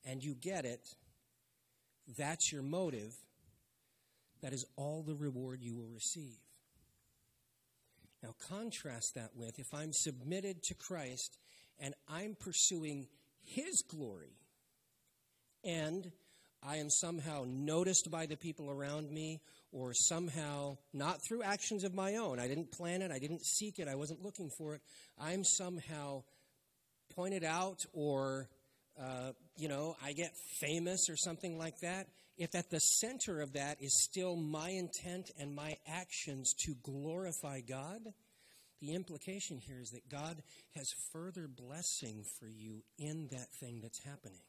and 0.05 0.23
you 0.23 0.33
get 0.33 0.63
it, 0.63 0.95
that's 2.17 2.53
your 2.53 2.61
motive. 2.61 3.13
That 4.41 4.53
is 4.53 4.65
all 4.77 5.03
the 5.03 5.15
reward 5.15 5.61
you 5.61 5.75
will 5.75 5.89
receive. 5.93 6.37
Now, 8.21 8.33
contrast 8.47 9.15
that 9.15 9.31
with 9.35 9.59
if 9.59 9.73
I'm 9.73 9.91
submitted 9.91 10.63
to 10.63 10.73
Christ 10.73 11.37
and 11.79 11.93
I'm 12.07 12.37
pursuing 12.39 13.07
His 13.41 13.81
glory 13.81 14.37
and 15.63 16.11
I 16.65 16.77
am 16.77 16.89
somehow 16.89 17.45
noticed 17.45 18.09
by 18.09 18.25
the 18.25 18.37
people 18.37 18.69
around 18.69 19.11
me, 19.11 19.41
or 19.71 19.93
somehow, 19.93 20.77
not 20.93 21.17
through 21.27 21.43
actions 21.43 21.83
of 21.83 21.93
my 21.93 22.15
own, 22.15 22.39
I 22.39 22.47
didn't 22.47 22.71
plan 22.71 23.01
it, 23.01 23.11
I 23.11 23.19
didn't 23.19 23.45
seek 23.45 23.79
it, 23.79 23.87
I 23.87 23.95
wasn't 23.95 24.21
looking 24.21 24.49
for 24.57 24.75
it, 24.75 24.81
I'm 25.19 25.43
somehow 25.43 26.23
pointed 27.15 27.43
out, 27.43 27.79
or, 27.91 28.47
uh, 29.01 29.31
you 29.57 29.67
know, 29.67 29.95
I 30.03 30.13
get 30.13 30.31
famous 30.61 31.09
or 31.09 31.17
something 31.17 31.57
like 31.57 31.79
that, 31.81 32.07
if 32.37 32.55
at 32.55 32.69
the 32.69 32.79
center 32.79 33.41
of 33.41 33.53
that 33.53 33.77
is 33.81 34.03
still 34.03 34.35
my 34.35 34.69
intent 34.69 35.31
and 35.39 35.53
my 35.53 35.73
actions 35.87 36.53
to 36.65 36.75
glorify 36.83 37.59
God, 37.61 37.99
the 38.81 38.93
implication 38.93 39.59
here 39.59 39.79
is 39.81 39.89
that 39.91 40.09
God 40.09 40.41
has 40.75 40.87
further 41.11 41.47
blessing 41.47 42.23
for 42.39 42.47
you 42.47 42.83
in 42.97 43.27
that 43.31 43.47
thing 43.59 43.79
that's 43.81 44.03
happening. 44.03 44.41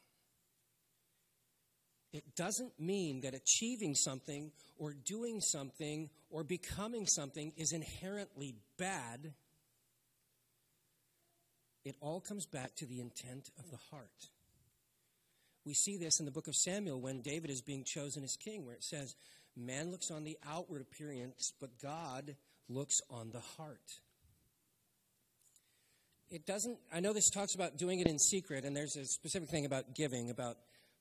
It 2.15 2.33
doesn't 2.37 2.79
mean 2.79 3.21
that 3.21 3.33
achieving 3.33 3.93
something 3.93 4.53
or 4.77 4.93
doing 4.93 5.41
something 5.41 6.09
or 6.29 6.45
becoming 6.45 7.07
something 7.07 7.51
is 7.57 7.73
inherently 7.73 8.55
bad. 8.77 9.33
It 11.83 11.97
all 11.99 12.21
comes 12.21 12.45
back 12.45 12.73
to 12.77 12.85
the 12.85 13.01
intent 13.01 13.49
of 13.59 13.69
the 13.69 13.79
heart. 13.91 14.29
We 15.65 15.73
see 15.73 15.97
this 15.97 16.21
in 16.21 16.25
the 16.25 16.31
book 16.31 16.47
of 16.47 16.55
Samuel 16.55 17.01
when 17.01 17.21
David 17.21 17.49
is 17.49 17.61
being 17.61 17.83
chosen 17.83 18.23
as 18.23 18.37
king, 18.37 18.65
where 18.65 18.75
it 18.75 18.83
says, 18.83 19.13
Man 19.57 19.91
looks 19.91 20.09
on 20.09 20.23
the 20.23 20.37
outward 20.47 20.81
appearance, 20.81 21.51
but 21.59 21.81
God 21.81 22.37
looks 22.69 23.01
on 23.09 23.31
the 23.31 23.41
heart. 23.41 23.99
It 26.29 26.45
doesn't, 26.45 26.77
I 26.93 27.01
know 27.01 27.11
this 27.11 27.29
talks 27.29 27.55
about 27.55 27.77
doing 27.77 27.99
it 27.99 28.07
in 28.07 28.19
secret, 28.19 28.63
and 28.63 28.75
there's 28.75 28.95
a 28.95 29.05
specific 29.05 29.49
thing 29.49 29.65
about 29.65 29.95
giving, 29.95 30.29
about 30.29 30.57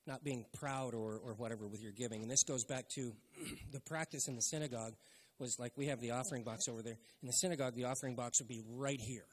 not 0.06 0.23
being 0.23 0.44
proud 0.52 0.94
or, 0.94 1.18
or 1.25 1.34
whatever 1.34 1.66
with 1.66 1.82
your 1.82 1.92
giving. 1.92 2.23
And 2.23 2.30
this 2.30 2.42
goes 2.42 2.64
back 2.64 2.88
to 2.90 3.12
the 3.73 3.80
practice 3.80 4.28
in 4.28 4.37
the 4.37 4.42
synagogue 4.42 4.94
was 5.38 5.56
like 5.58 5.73
we 5.76 5.87
have 5.87 6.00
the 6.00 6.12
offering 6.12 6.44
box 6.44 6.68
over 6.68 6.82
there. 6.82 6.96
In 7.23 7.26
the 7.26 7.32
synagogue, 7.32 7.75
the 7.75 7.84
offering 7.84 8.14
box 8.14 8.40
would 8.40 8.49
be 8.49 8.62
right 8.68 9.00
here. 9.00 9.26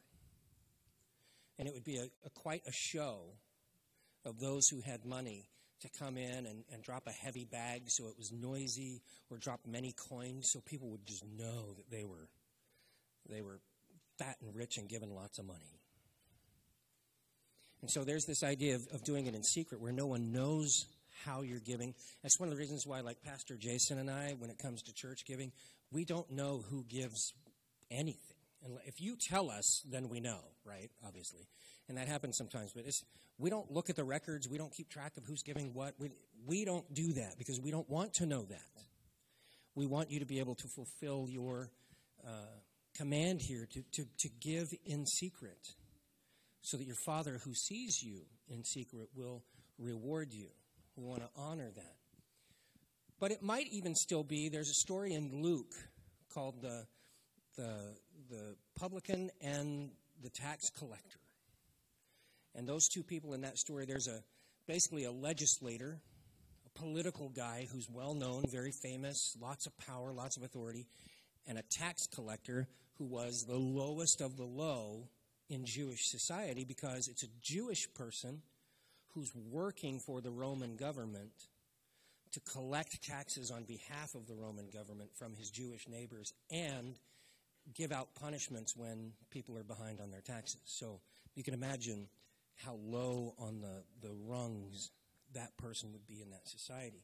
And 1.59 1.67
it 1.67 1.73
would 1.73 1.83
be 1.83 1.97
a, 1.97 2.05
a 2.25 2.29
quite 2.33 2.63
a 2.67 2.71
show 2.71 3.21
of 4.25 4.39
those 4.39 4.67
who 4.69 4.81
had 4.81 5.05
money 5.05 5.49
to 5.81 5.89
come 5.99 6.17
in 6.17 6.45
and, 6.45 6.63
and 6.71 6.83
drop 6.83 7.07
a 7.07 7.11
heavy 7.11 7.45
bag 7.45 7.83
so 7.87 8.07
it 8.07 8.13
was 8.17 8.31
noisy 8.31 9.01
or 9.29 9.37
drop 9.37 9.61
many 9.65 9.93
coins 10.09 10.49
so 10.51 10.61
people 10.61 10.89
would 10.89 11.05
just 11.05 11.25
know 11.25 11.73
that 11.75 11.89
they 11.89 12.03
were 12.03 12.29
they 13.29 13.41
were 13.41 13.59
fat 14.17 14.37
and 14.41 14.55
rich 14.55 14.77
and 14.77 14.89
given 14.89 15.09
lots 15.13 15.39
of 15.39 15.45
money. 15.45 15.80
And 17.81 17.89
so 17.89 18.03
there's 18.03 18.25
this 18.25 18.43
idea 18.43 18.75
of, 18.75 18.87
of 18.93 19.03
doing 19.03 19.25
it 19.25 19.35
in 19.35 19.43
secret 19.43 19.81
where 19.81 19.91
no 19.91 20.05
one 20.05 20.31
knows 20.31 20.85
how 21.25 21.41
you're 21.41 21.59
giving. 21.59 21.93
That's 22.21 22.39
one 22.39 22.49
of 22.49 22.55
the 22.55 22.59
reasons 22.59 22.85
why, 22.85 23.01
like 23.01 23.21
Pastor 23.23 23.57
Jason 23.57 23.99
and 23.99 24.09
I, 24.09 24.35
when 24.37 24.49
it 24.49 24.57
comes 24.59 24.81
to 24.83 24.93
church 24.93 25.25
giving, 25.25 25.51
we 25.91 26.05
don't 26.05 26.29
know 26.31 26.63
who 26.69 26.83
gives 26.83 27.33
anything. 27.89 28.35
And 28.63 28.77
if 28.85 29.01
you 29.01 29.17
tell 29.19 29.49
us, 29.49 29.81
then 29.89 30.09
we 30.09 30.19
know, 30.19 30.39
right? 30.63 30.89
Obviously. 31.05 31.47
And 31.89 31.97
that 31.97 32.07
happens 32.07 32.37
sometimes. 32.37 32.71
But 32.73 32.85
we 33.37 33.49
don't 33.49 33.71
look 33.71 33.89
at 33.89 33.95
the 33.95 34.03
records. 34.03 34.47
We 34.47 34.57
don't 34.57 34.71
keep 34.71 34.89
track 34.89 35.17
of 35.17 35.25
who's 35.25 35.41
giving 35.41 35.73
what. 35.73 35.95
We, 35.99 36.11
we 36.45 36.63
don't 36.63 36.91
do 36.93 37.13
that 37.13 37.37
because 37.37 37.59
we 37.59 37.71
don't 37.71 37.89
want 37.89 38.13
to 38.15 38.25
know 38.25 38.43
that. 38.43 38.83
We 39.73 39.87
want 39.87 40.11
you 40.11 40.19
to 40.19 40.25
be 40.25 40.39
able 40.39 40.55
to 40.55 40.67
fulfill 40.67 41.27
your 41.29 41.71
uh, 42.25 42.29
command 42.95 43.41
here 43.41 43.67
to, 43.71 43.81
to, 43.93 44.05
to 44.19 44.29
give 44.39 44.67
in 44.85 45.05
secret 45.07 45.57
so 46.61 46.77
that 46.77 46.85
your 46.85 46.95
Father 46.95 47.39
who 47.43 47.53
sees 47.53 48.01
you 48.03 48.21
in 48.49 48.63
secret 48.63 49.09
will 49.15 49.43
reward 49.77 50.33
you. 50.33 50.47
We 50.95 51.03
want 51.03 51.21
to 51.21 51.29
honor 51.35 51.71
that. 51.75 51.95
But 53.19 53.31
it 53.31 53.41
might 53.41 53.67
even 53.71 53.95
still 53.95 54.23
be 54.23 54.49
there's 54.49 54.69
a 54.69 54.73
story 54.73 55.13
in 55.13 55.41
Luke 55.41 55.73
called 56.33 56.61
the, 56.61 56.85
the, 57.55 57.75
the 58.29 58.55
publican 58.75 59.29
and 59.41 59.91
the 60.23 60.29
tax 60.29 60.69
collector. 60.69 61.19
And 62.55 62.67
those 62.67 62.87
two 62.87 63.03
people 63.03 63.33
in 63.33 63.41
that 63.41 63.57
story, 63.57 63.85
there's 63.85 64.07
a 64.07 64.21
basically 64.67 65.05
a 65.05 65.11
legislator, 65.11 65.99
a 66.65 66.79
political 66.79 67.29
guy 67.29 67.67
who's 67.71 67.87
well 67.89 68.13
known, 68.13 68.43
very 68.51 68.71
famous, 68.71 69.35
lots 69.39 69.65
of 69.65 69.77
power, 69.77 70.13
lots 70.13 70.37
of 70.37 70.43
authority, 70.43 70.87
and 71.47 71.57
a 71.57 71.63
tax 71.69 72.07
collector 72.07 72.67
who 72.97 73.05
was 73.05 73.45
the 73.47 73.57
lowest 73.57 74.21
of 74.21 74.37
the 74.37 74.43
low 74.43 75.07
in 75.51 75.65
Jewish 75.65 76.07
society 76.07 76.63
because 76.63 77.09
it's 77.09 77.23
a 77.23 77.27
Jewish 77.41 77.93
person 77.93 78.41
who's 79.13 79.33
working 79.35 79.99
for 79.99 80.21
the 80.21 80.31
Roman 80.31 80.77
government 80.77 81.33
to 82.31 82.39
collect 82.39 83.03
taxes 83.03 83.51
on 83.51 83.65
behalf 83.65 84.15
of 84.15 84.27
the 84.27 84.33
Roman 84.33 84.69
government 84.69 85.09
from 85.13 85.35
his 85.35 85.51
Jewish 85.51 85.89
neighbors 85.89 86.33
and 86.49 86.97
give 87.75 87.91
out 87.91 88.15
punishments 88.15 88.77
when 88.77 89.11
people 89.29 89.57
are 89.57 89.63
behind 89.63 89.99
on 89.99 90.09
their 90.09 90.21
taxes. 90.21 90.61
So 90.63 91.01
you 91.35 91.43
can 91.43 91.53
imagine 91.53 92.07
how 92.55 92.77
low 92.81 93.33
on 93.37 93.59
the, 93.59 93.83
the 94.01 94.13
rungs 94.25 94.91
that 95.33 95.57
person 95.57 95.91
would 95.91 96.07
be 96.07 96.21
in 96.21 96.31
that 96.31 96.47
society. 96.47 97.03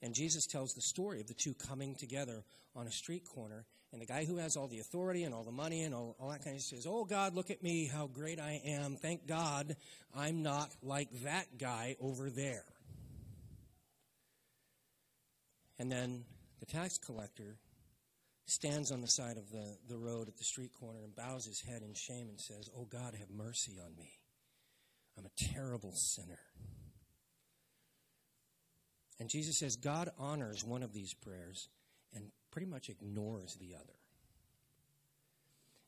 And 0.00 0.14
Jesus 0.14 0.46
tells 0.46 0.72
the 0.72 0.80
story 0.80 1.20
of 1.20 1.26
the 1.26 1.34
two 1.34 1.52
coming 1.52 1.94
together 1.94 2.44
on 2.74 2.86
a 2.86 2.90
street 2.90 3.26
corner 3.26 3.66
and 3.94 4.02
the 4.02 4.06
guy 4.06 4.24
who 4.24 4.38
has 4.38 4.56
all 4.56 4.66
the 4.66 4.80
authority 4.80 5.22
and 5.22 5.32
all 5.32 5.44
the 5.44 5.52
money 5.52 5.84
and 5.84 5.94
all, 5.94 6.16
all 6.18 6.30
that 6.30 6.42
kind 6.42 6.56
of 6.56 6.62
says, 6.62 6.84
Oh, 6.84 7.04
God, 7.04 7.36
look 7.36 7.48
at 7.50 7.62
me, 7.62 7.86
how 7.86 8.08
great 8.08 8.40
I 8.40 8.60
am. 8.64 8.96
Thank 8.96 9.28
God 9.28 9.76
I'm 10.12 10.42
not 10.42 10.70
like 10.82 11.08
that 11.22 11.58
guy 11.58 11.94
over 12.00 12.28
there. 12.28 12.64
And 15.78 15.92
then 15.92 16.24
the 16.58 16.66
tax 16.66 16.98
collector 16.98 17.56
stands 18.46 18.90
on 18.90 19.00
the 19.00 19.06
side 19.06 19.36
of 19.36 19.48
the, 19.52 19.76
the 19.88 19.96
road 19.96 20.26
at 20.26 20.36
the 20.38 20.44
street 20.44 20.74
corner 20.74 21.04
and 21.04 21.14
bows 21.14 21.46
his 21.46 21.60
head 21.60 21.82
in 21.82 21.94
shame 21.94 22.28
and 22.28 22.40
says, 22.40 22.68
Oh, 22.76 22.88
God, 22.90 23.14
have 23.14 23.30
mercy 23.30 23.78
on 23.80 23.94
me. 23.96 24.10
I'm 25.16 25.24
a 25.24 25.54
terrible 25.54 25.92
sinner. 25.92 26.40
And 29.20 29.28
Jesus 29.28 29.56
says 29.56 29.76
God 29.76 30.10
honors 30.18 30.64
one 30.64 30.82
of 30.82 30.92
these 30.92 31.14
prayers 31.14 31.68
and 32.12 32.32
pretty 32.54 32.70
much 32.70 32.88
ignores 32.88 33.56
the 33.60 33.74
other. 33.74 33.98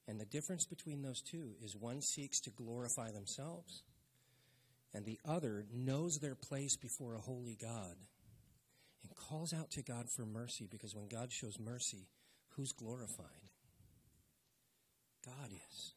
And 0.09 0.21
the 0.21 0.27
difference 0.27 0.67
between 0.67 1.01
those 1.01 1.23
two 1.23 1.53
is 1.63 1.77
one 1.77 2.03
seeks 2.03 2.41
to 2.41 2.51
glorify 2.51 3.13
themselves, 3.13 3.85
and 4.93 5.05
the 5.05 5.19
other 5.25 5.65
knows 5.73 6.19
their 6.21 6.35
place 6.35 6.77
before 6.77 7.15
a 7.15 7.21
holy 7.21 7.57
God 7.61 7.95
and 9.03 9.15
calls 9.15 9.53
out 9.53 9.71
to 9.73 9.83
God 9.83 10.07
for 10.17 10.27
mercy 10.27 10.67
because 10.69 10.95
when 10.95 11.07
God 11.07 11.33
shows 11.33 11.57
mercy, 11.61 12.09
who's 12.57 12.73
glorified? 12.73 13.51
God 15.25 15.51
is. 15.53 15.93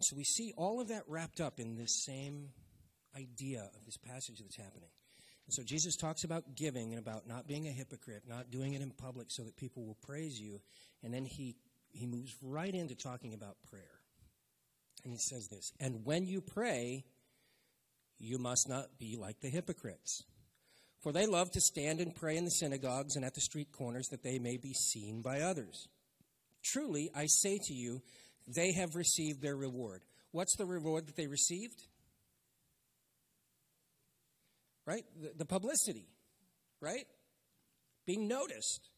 so 0.00 0.16
we 0.16 0.24
see 0.24 0.52
all 0.56 0.80
of 0.80 0.88
that 0.88 1.02
wrapped 1.08 1.40
up 1.40 1.58
in 1.58 1.76
this 1.76 2.04
same 2.04 2.50
idea 3.16 3.70
of 3.74 3.84
this 3.84 3.96
passage 3.96 4.38
that's 4.40 4.56
happening. 4.56 4.90
And 5.46 5.54
so 5.54 5.62
Jesus 5.62 5.96
talks 5.96 6.24
about 6.24 6.54
giving 6.54 6.92
and 6.92 6.98
about 6.98 7.26
not 7.26 7.46
being 7.46 7.68
a 7.68 7.72
hypocrite, 7.72 8.22
not 8.26 8.50
doing 8.50 8.74
it 8.74 8.80
in 8.80 8.90
public 8.90 9.26
so 9.30 9.42
that 9.42 9.56
people 9.56 9.84
will 9.84 9.98
praise 10.02 10.40
you. 10.40 10.60
And 11.02 11.12
then 11.12 11.24
he, 11.24 11.56
he 11.92 12.06
moves 12.06 12.34
right 12.42 12.74
into 12.74 12.94
talking 12.94 13.34
about 13.34 13.56
prayer. 13.70 14.00
And 15.04 15.12
he 15.12 15.18
says 15.18 15.48
this 15.48 15.72
And 15.80 16.04
when 16.04 16.26
you 16.26 16.40
pray, 16.40 17.04
you 18.18 18.38
must 18.38 18.68
not 18.68 18.98
be 18.98 19.16
like 19.16 19.40
the 19.40 19.50
hypocrites. 19.50 20.24
For 21.02 21.12
they 21.12 21.26
love 21.26 21.50
to 21.50 21.60
stand 21.60 22.00
and 22.00 22.14
pray 22.14 22.38
in 22.38 22.46
the 22.46 22.50
synagogues 22.50 23.14
and 23.14 23.24
at 23.26 23.34
the 23.34 23.42
street 23.42 23.72
corners 23.72 24.08
that 24.08 24.22
they 24.22 24.38
may 24.38 24.56
be 24.56 24.72
seen 24.72 25.20
by 25.20 25.42
others. 25.42 25.88
Truly, 26.62 27.10
I 27.14 27.26
say 27.26 27.58
to 27.64 27.74
you, 27.74 28.00
they 28.48 28.72
have 28.72 28.96
received 28.96 29.42
their 29.42 29.56
reward. 29.56 30.02
What's 30.30 30.56
the 30.56 30.64
reward 30.64 31.06
that 31.06 31.16
they 31.16 31.26
received? 31.26 31.82
Right? 34.86 35.04
The, 35.20 35.32
the 35.38 35.44
publicity, 35.44 36.08
right? 36.80 37.06
Being 38.06 38.28
noticed. 38.28 38.88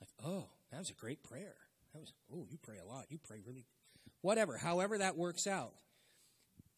Like, 0.00 0.10
oh, 0.24 0.48
that 0.70 0.78
was 0.78 0.90
a 0.90 0.94
great 0.94 1.22
prayer. 1.22 1.56
That 1.92 2.00
was, 2.00 2.12
oh, 2.32 2.46
you 2.48 2.58
pray 2.62 2.76
a 2.78 2.86
lot. 2.86 3.06
You 3.08 3.18
pray 3.18 3.38
really, 3.46 3.66
whatever, 4.22 4.56
however 4.56 4.98
that 4.98 5.16
works 5.16 5.46
out. 5.46 5.72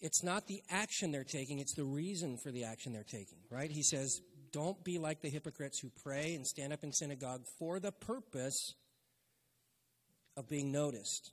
It's 0.01 0.25
not 0.25 0.49
the 0.49 0.63
action 0.69 1.13
they're 1.13 1.23
taking, 1.23 1.61
it's 1.61 1.75
the 1.75 1.85
reason 1.85 2.37
for 2.37 2.51
the 2.51 2.65
action 2.65 2.93
they're 2.93 3.05
taking, 3.05 3.39
right? 3.51 3.71
He 3.71 3.85
says, 3.85 4.21
don't 4.51 4.83
be 4.83 4.99
like 4.99 5.23
the 5.23 5.31
hypocrites 5.31 5.79
who 5.79 5.91
pray 6.03 6.35
and 6.35 6.47
stand 6.47 6.73
up 6.73 6.83
in 6.83 6.93
synagogue 6.93 7.47
for 7.59 7.79
the 7.79 7.93
purpose 7.93 8.75
of 10.37 10.49
being 10.49 10.73
noticed. 10.73 11.33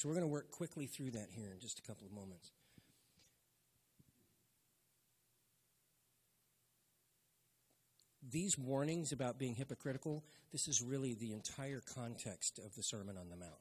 So 0.00 0.08
we're 0.08 0.14
going 0.14 0.26
to 0.26 0.32
work 0.32 0.50
quickly 0.50 0.86
through 0.86 1.10
that 1.10 1.26
here 1.30 1.50
in 1.52 1.60
just 1.60 1.78
a 1.78 1.82
couple 1.82 2.06
of 2.06 2.12
moments. 2.14 2.52
These 8.26 8.56
warnings 8.56 9.12
about 9.12 9.38
being 9.38 9.56
hypocritical, 9.56 10.24
this 10.52 10.68
is 10.68 10.80
really 10.80 11.12
the 11.12 11.34
entire 11.34 11.82
context 11.82 12.58
of 12.58 12.74
the 12.76 12.82
Sermon 12.82 13.18
on 13.18 13.28
the 13.28 13.36
Mount. 13.36 13.52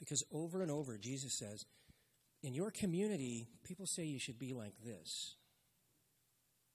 Because 0.00 0.24
over 0.32 0.60
and 0.60 0.72
over, 0.72 0.98
Jesus 0.98 1.32
says, 1.32 1.64
in 2.42 2.52
your 2.52 2.72
community, 2.72 3.46
people 3.62 3.86
say 3.86 4.02
you 4.02 4.18
should 4.18 4.40
be 4.40 4.54
like 4.54 4.74
this. 4.84 5.36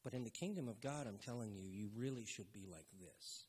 But 0.05 0.13
in 0.13 0.23
the 0.23 0.29
kingdom 0.29 0.69
of 0.69 0.79
God, 0.79 1.05
I'm 1.05 1.17
telling 1.17 1.53
you, 1.53 1.65
you 1.69 1.89
really 1.97 2.25
should 2.25 2.53
be 2.53 2.65
like 2.71 2.87
this. 2.97 3.43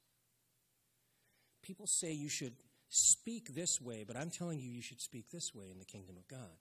People 1.62 1.86
say 1.86 2.10
you 2.10 2.28
should 2.28 2.54
speak 2.88 3.54
this 3.54 3.80
way, 3.80 4.04
but 4.06 4.16
I'm 4.16 4.30
telling 4.30 4.58
you, 4.60 4.70
you 4.70 4.82
should 4.82 5.00
speak 5.00 5.30
this 5.30 5.54
way 5.54 5.70
in 5.70 5.78
the 5.78 5.84
kingdom 5.84 6.16
of 6.16 6.26
God. 6.28 6.56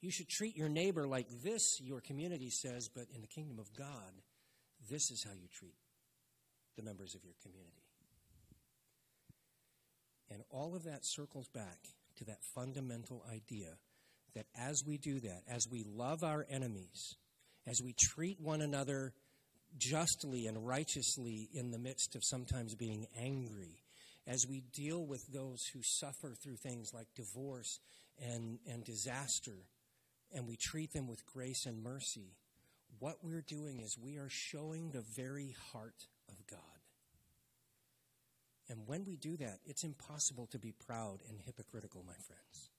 You 0.00 0.10
should 0.10 0.28
treat 0.28 0.56
your 0.56 0.68
neighbor 0.68 1.06
like 1.06 1.28
this, 1.42 1.80
your 1.80 2.00
community 2.00 2.50
says, 2.50 2.88
but 2.88 3.04
in 3.14 3.20
the 3.20 3.28
kingdom 3.28 3.58
of 3.58 3.72
God, 3.76 4.12
this 4.90 5.10
is 5.10 5.24
how 5.24 5.32
you 5.32 5.48
treat 5.52 5.76
the 6.76 6.82
members 6.82 7.14
of 7.14 7.22
your 7.24 7.34
community. 7.42 7.82
And 10.30 10.42
all 10.50 10.74
of 10.74 10.84
that 10.84 11.04
circles 11.04 11.48
back 11.48 11.78
to 12.16 12.24
that 12.24 12.42
fundamental 12.54 13.24
idea 13.30 13.76
that 14.34 14.46
as 14.58 14.82
we 14.86 14.96
do 14.96 15.20
that, 15.20 15.42
as 15.48 15.68
we 15.70 15.84
love 15.84 16.24
our 16.24 16.46
enemies, 16.48 17.16
as 17.66 17.82
we 17.82 17.94
treat 17.98 18.40
one 18.40 18.62
another 18.62 19.12
justly 19.78 20.46
and 20.46 20.66
righteously 20.66 21.48
in 21.52 21.70
the 21.70 21.78
midst 21.78 22.16
of 22.16 22.24
sometimes 22.24 22.74
being 22.74 23.06
angry, 23.18 23.81
as 24.26 24.46
we 24.46 24.62
deal 24.72 25.04
with 25.04 25.26
those 25.28 25.66
who 25.72 25.80
suffer 25.82 26.34
through 26.34 26.56
things 26.56 26.92
like 26.94 27.08
divorce 27.14 27.80
and, 28.20 28.58
and 28.70 28.84
disaster, 28.84 29.66
and 30.32 30.46
we 30.46 30.56
treat 30.56 30.92
them 30.92 31.08
with 31.08 31.26
grace 31.26 31.66
and 31.66 31.82
mercy, 31.82 32.36
what 32.98 33.16
we're 33.22 33.42
doing 33.42 33.80
is 33.80 33.98
we 33.98 34.16
are 34.16 34.28
showing 34.28 34.90
the 34.90 35.04
very 35.16 35.56
heart 35.72 36.06
of 36.28 36.46
God. 36.46 36.58
And 38.68 38.86
when 38.86 39.04
we 39.04 39.16
do 39.16 39.36
that, 39.38 39.58
it's 39.66 39.84
impossible 39.84 40.46
to 40.52 40.58
be 40.58 40.72
proud 40.72 41.18
and 41.28 41.38
hypocritical, 41.44 42.04
my 42.06 42.14
friends. 42.26 42.70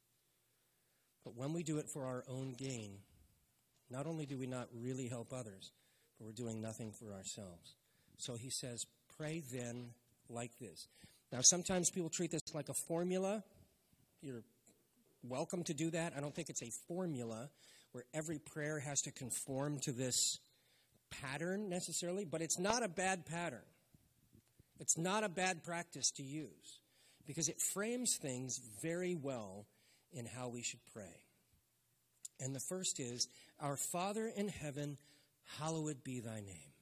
But 1.23 1.35
when 1.35 1.53
we 1.53 1.63
do 1.63 1.77
it 1.77 1.89
for 1.89 2.05
our 2.05 2.23
own 2.27 2.53
gain, 2.57 2.99
not 3.89 4.07
only 4.07 4.25
do 4.25 4.37
we 4.37 4.47
not 4.47 4.69
really 4.73 5.07
help 5.07 5.33
others, 5.33 5.71
but 6.17 6.25
we're 6.25 6.31
doing 6.31 6.61
nothing 6.61 6.91
for 6.91 7.13
ourselves. 7.13 7.75
So 8.17 8.35
he 8.35 8.49
says, 8.49 8.85
Pray 9.17 9.43
then 9.53 9.89
like 10.29 10.57
this. 10.59 10.87
Now, 11.33 11.41
sometimes 11.41 11.89
people 11.89 12.11
treat 12.11 12.29
this 12.29 12.43
like 12.53 12.69
a 12.69 12.75
formula. 12.75 13.43
You're 14.21 14.43
welcome 15.23 15.63
to 15.63 15.73
do 15.73 15.89
that. 15.89 16.13
I 16.15 16.21
don't 16.21 16.33
think 16.33 16.49
it's 16.51 16.61
a 16.61 16.69
formula 16.87 17.49
where 17.91 18.03
every 18.13 18.37
prayer 18.37 18.77
has 18.77 19.01
to 19.01 19.11
conform 19.11 19.79
to 19.79 19.91
this 19.91 20.37
pattern 21.09 21.69
necessarily, 21.69 22.23
but 22.23 22.43
it's 22.43 22.59
not 22.59 22.83
a 22.83 22.87
bad 22.87 23.25
pattern. 23.25 23.65
It's 24.79 24.95
not 24.95 25.23
a 25.23 25.29
bad 25.29 25.63
practice 25.63 26.11
to 26.17 26.23
use 26.23 26.81
because 27.25 27.49
it 27.49 27.59
frames 27.59 28.15
things 28.17 28.61
very 28.83 29.15
well 29.15 29.65
in 30.11 30.27
how 30.27 30.49
we 30.49 30.61
should 30.61 30.85
pray. 30.93 31.23
And 32.39 32.55
the 32.55 32.59
first 32.59 32.99
is 32.99 33.27
Our 33.59 33.75
Father 33.75 34.27
in 34.27 34.49
heaven, 34.49 34.99
hallowed 35.57 36.03
be 36.03 36.19
thy 36.19 36.41
name. 36.41 36.72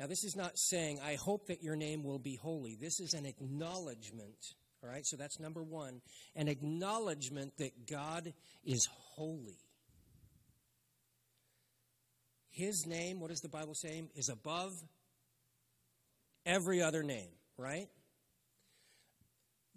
Now, 0.00 0.06
this 0.06 0.24
is 0.24 0.34
not 0.34 0.58
saying, 0.58 0.98
I 1.04 1.16
hope 1.16 1.48
that 1.48 1.62
your 1.62 1.76
name 1.76 2.02
will 2.02 2.18
be 2.18 2.34
holy. 2.34 2.74
This 2.74 3.00
is 3.00 3.12
an 3.12 3.26
acknowledgement, 3.26 4.54
all 4.82 4.88
right? 4.88 5.04
So 5.04 5.18
that's 5.18 5.38
number 5.38 5.62
one 5.62 6.00
an 6.34 6.48
acknowledgement 6.48 7.58
that 7.58 7.86
God 7.86 8.32
is 8.64 8.88
holy. 9.14 9.58
His 12.48 12.86
name, 12.86 13.20
what 13.20 13.28
does 13.28 13.42
the 13.42 13.50
Bible 13.50 13.74
say, 13.74 14.02
is 14.14 14.30
above 14.30 14.72
every 16.46 16.80
other 16.80 17.02
name, 17.02 17.32
right? 17.58 17.88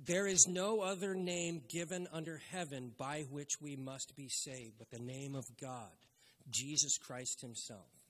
There 0.06 0.26
is 0.26 0.48
no 0.48 0.80
other 0.80 1.16
name 1.16 1.64
given 1.68 2.08
under 2.14 2.40
heaven 2.50 2.94
by 2.98 3.26
which 3.30 3.60
we 3.62 3.76
must 3.76 4.16
be 4.16 4.30
saved 4.30 4.76
but 4.80 4.90
the 4.90 5.04
name 5.04 5.36
of 5.36 5.44
God, 5.60 5.92
Jesus 6.50 6.98
Christ 6.98 7.42
Himself. 7.42 8.03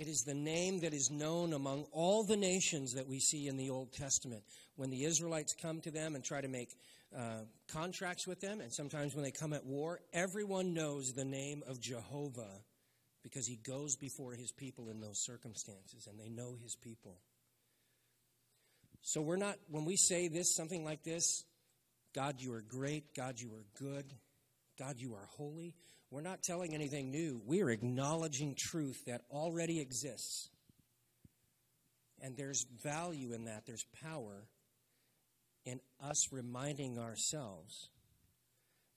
It 0.00 0.08
is 0.08 0.22
the 0.22 0.32
name 0.32 0.80
that 0.80 0.94
is 0.94 1.10
known 1.10 1.52
among 1.52 1.84
all 1.92 2.24
the 2.24 2.34
nations 2.34 2.94
that 2.94 3.06
we 3.06 3.20
see 3.20 3.48
in 3.48 3.58
the 3.58 3.68
Old 3.68 3.92
Testament. 3.92 4.42
When 4.76 4.88
the 4.88 5.04
Israelites 5.04 5.54
come 5.60 5.82
to 5.82 5.90
them 5.90 6.14
and 6.14 6.24
try 6.24 6.40
to 6.40 6.48
make 6.48 6.70
uh, 7.14 7.40
contracts 7.70 8.26
with 8.26 8.40
them, 8.40 8.62
and 8.62 8.72
sometimes 8.72 9.14
when 9.14 9.24
they 9.24 9.30
come 9.30 9.52
at 9.52 9.66
war, 9.66 10.00
everyone 10.14 10.72
knows 10.72 11.12
the 11.12 11.26
name 11.26 11.62
of 11.68 11.82
Jehovah 11.82 12.62
because 13.22 13.46
he 13.46 13.56
goes 13.56 13.94
before 13.96 14.32
his 14.32 14.52
people 14.52 14.88
in 14.88 15.02
those 15.02 15.22
circumstances 15.22 16.08
and 16.08 16.18
they 16.18 16.30
know 16.30 16.56
his 16.62 16.76
people. 16.76 17.18
So 19.02 19.20
we're 19.20 19.36
not, 19.36 19.56
when 19.68 19.84
we 19.84 19.96
say 19.96 20.28
this, 20.28 20.56
something 20.56 20.82
like 20.82 21.02
this, 21.02 21.44
God, 22.14 22.36
you 22.38 22.54
are 22.54 22.64
great, 22.66 23.14
God, 23.14 23.38
you 23.38 23.52
are 23.52 23.66
good, 23.78 24.14
God, 24.78 24.94
you 24.96 25.12
are 25.12 25.28
holy, 25.36 25.74
we're 26.10 26.20
not 26.22 26.42
telling 26.42 26.74
anything 26.74 27.10
new. 27.10 27.40
We 27.46 27.62
are 27.62 27.70
acknowledging 27.70 28.56
truth 28.58 29.04
that 29.06 29.22
already 29.30 29.80
exists. 29.80 30.48
And 32.20 32.36
there's 32.36 32.66
value 32.82 33.32
in 33.32 33.44
that, 33.44 33.62
there's 33.66 33.84
power 34.02 34.46
in 35.64 35.80
us 36.02 36.32
reminding 36.32 36.98
ourselves 36.98 37.90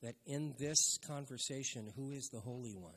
that 0.01 0.15
in 0.25 0.53
this 0.59 0.97
conversation, 1.07 1.91
who 1.95 2.11
is 2.11 2.29
the 2.33 2.39
Holy 2.39 2.75
One? 2.75 2.93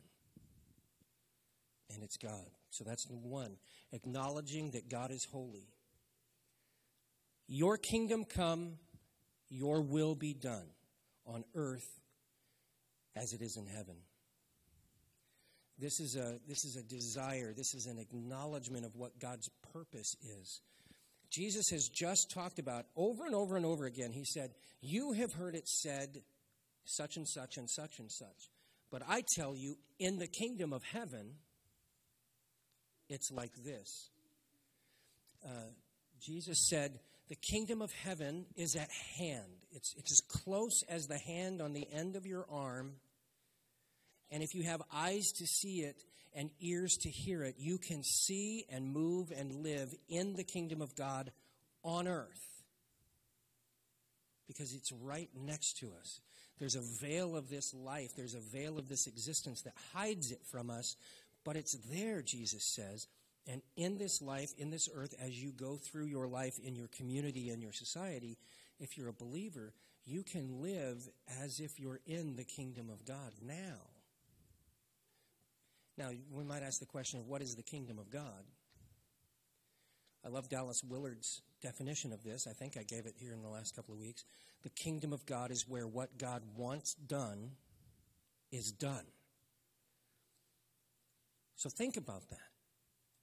And 1.91 2.03
it's 2.03 2.17
God. 2.17 2.51
So 2.71 2.85
that's 2.85 3.07
one, 3.09 3.57
acknowledging 3.93 4.73
that 4.73 4.91
God 4.91 5.11
is 5.11 5.27
holy. 5.31 5.69
Your 7.47 7.79
kingdom 7.79 8.25
come, 8.25 8.79
your 9.49 9.83
will 9.83 10.15
be 10.15 10.35
done 10.35 10.67
on 11.25 11.45
earth 11.55 11.87
as 13.17 13.33
it 13.33 13.43
is 13.43 13.57
in 13.57 13.67
heaven. 13.67 13.97
This 15.79 16.01
is 16.01 16.17
a, 16.17 16.39
this 16.49 16.65
is 16.65 16.77
a 16.77 16.83
desire, 16.83 17.53
this 17.55 17.75
is 17.75 17.87
an 17.87 17.99
acknowledgement 17.99 18.87
of 18.87 18.95
what 18.95 19.19
God's 19.21 19.51
purpose 19.73 20.15
is. 20.23 20.61
Jesus 21.31 21.69
has 21.71 21.89
just 21.89 22.31
talked 22.33 22.59
about 22.59 22.87
over 22.97 23.27
and 23.27 23.35
over 23.35 23.57
and 23.57 23.67
over 23.67 23.85
again. 23.85 24.13
He 24.13 24.25
said, 24.25 24.53
You 24.81 25.13
have 25.13 25.33
heard 25.33 25.55
it 25.55 25.69
said, 25.69 26.23
such 26.85 27.17
and 27.17 27.29
such 27.29 27.57
and 27.57 27.69
such 27.69 27.99
and 27.99 28.11
such. 28.11 28.51
But 28.91 29.03
I 29.07 29.23
tell 29.35 29.57
you, 29.57 29.77
in 29.99 30.19
the 30.19 30.29
kingdom 30.29 30.73
of 30.73 30.83
heaven, 30.85 31.33
it's 33.09 33.31
like 33.31 33.53
this. 33.65 34.11
Uh, 35.45 35.71
Jesus 36.21 36.69
said, 36.69 37.01
The 37.29 37.37
kingdom 37.37 37.83
of 37.83 37.93
heaven 37.93 38.47
is 38.57 38.77
at 38.77 38.89
hand. 39.19 39.67
It's, 39.73 39.95
it's 39.97 40.13
as 40.13 40.43
close 40.43 40.83
as 40.89 41.07
the 41.07 41.19
hand 41.19 41.61
on 41.61 41.73
the 41.73 41.87
end 41.93 42.17
of 42.17 42.25
your 42.25 42.47
arm 42.51 42.93
and 44.31 44.43
if 44.43 44.55
you 44.55 44.63
have 44.65 44.83
eyes 44.93 45.33
to 45.39 45.47
see 45.47 45.81
it 45.81 46.03
and 46.35 46.51
ears 46.61 46.97
to 47.03 47.09
hear 47.09 47.43
it, 47.43 47.57
you 47.59 47.79
can 47.79 48.03
see 48.03 48.65
and 48.71 48.93
move 48.93 49.33
and 49.37 49.63
live 49.63 49.95
in 50.09 50.35
the 50.35 50.45
kingdom 50.45 50.83
of 50.83 50.95
God 50.95 51.33
on 51.83 52.09
earth. 52.09 52.63
Because 54.47 54.75
it's 54.75 54.93
right 54.93 55.31
next 55.35 55.79
to 55.79 55.93
us. 55.99 56.21
There's 56.59 56.77
a 56.77 56.83
veil 57.01 57.37
of 57.37 57.49
this 57.49 57.75
life, 57.75 58.11
there's 58.17 58.35
a 58.35 58.41
veil 58.41 58.79
of 58.79 58.89
this 58.89 59.07
existence 59.07 59.63
that 59.63 59.75
hides 59.95 60.31
it 60.31 60.41
from 60.51 60.71
us, 60.71 60.97
but 61.45 61.57
it's 61.57 61.77
there, 61.91 62.23
Jesus 62.23 62.75
says. 62.75 63.07
And 63.47 63.63
in 63.77 63.99
this 63.99 64.21
life, 64.21 64.51
in 64.59 64.71
this 64.71 64.89
earth, 64.93 65.15
as 65.21 65.41
you 65.41 65.53
go 65.53 65.77
through 65.77 66.07
your 66.07 66.27
life 66.27 66.59
in 66.59 66.75
your 66.75 66.89
community 66.89 67.51
and 67.51 67.63
your 67.63 67.73
society, 67.73 68.39
if 68.81 68.99
you're 68.99 69.09
a 69.09 69.13
believer, 69.13 69.73
you 70.05 70.23
can 70.23 70.61
live 70.61 71.09
as 71.43 71.61
if 71.61 71.79
you're 71.79 72.01
in 72.07 72.37
the 72.37 72.45
kingdom 72.45 72.91
of 72.91 73.05
God 73.05 73.33
now. 73.43 73.96
Now, 75.99 76.11
we 76.31 76.45
might 76.45 76.63
ask 76.63 76.79
the 76.79 76.87
question 76.87 77.21
of 77.21 77.27
what 77.27 77.43
is 77.43 77.55
the 77.57 77.63
kingdom 77.63 77.99
of 77.99 78.11
God? 78.11 78.45
I 80.25 80.29
love 80.29 80.49
Dallas 80.49 80.83
Willard's 80.83 81.41
definition 81.63 82.13
of 82.13 82.23
this. 82.23 82.47
I 82.47 82.53
think 82.53 82.77
I 82.77 82.83
gave 82.83 83.07
it 83.07 83.15
here 83.17 83.33
in 83.33 83.43
the 83.43 83.49
last 83.49 83.75
couple 83.75 83.95
of 83.95 84.01
weeks. 84.01 84.25
The 84.63 84.71
kingdom 84.71 85.13
of 85.13 85.25
God 85.25 85.51
is 85.51 85.69
where 85.69 85.87
what 85.87 86.19
God 86.19 86.43
wants 86.57 86.95
done 86.95 87.53
is 88.51 88.73
done. 88.73 89.07
So 91.55 91.71
think 91.71 91.97
about 91.97 92.29
that. 92.31 92.39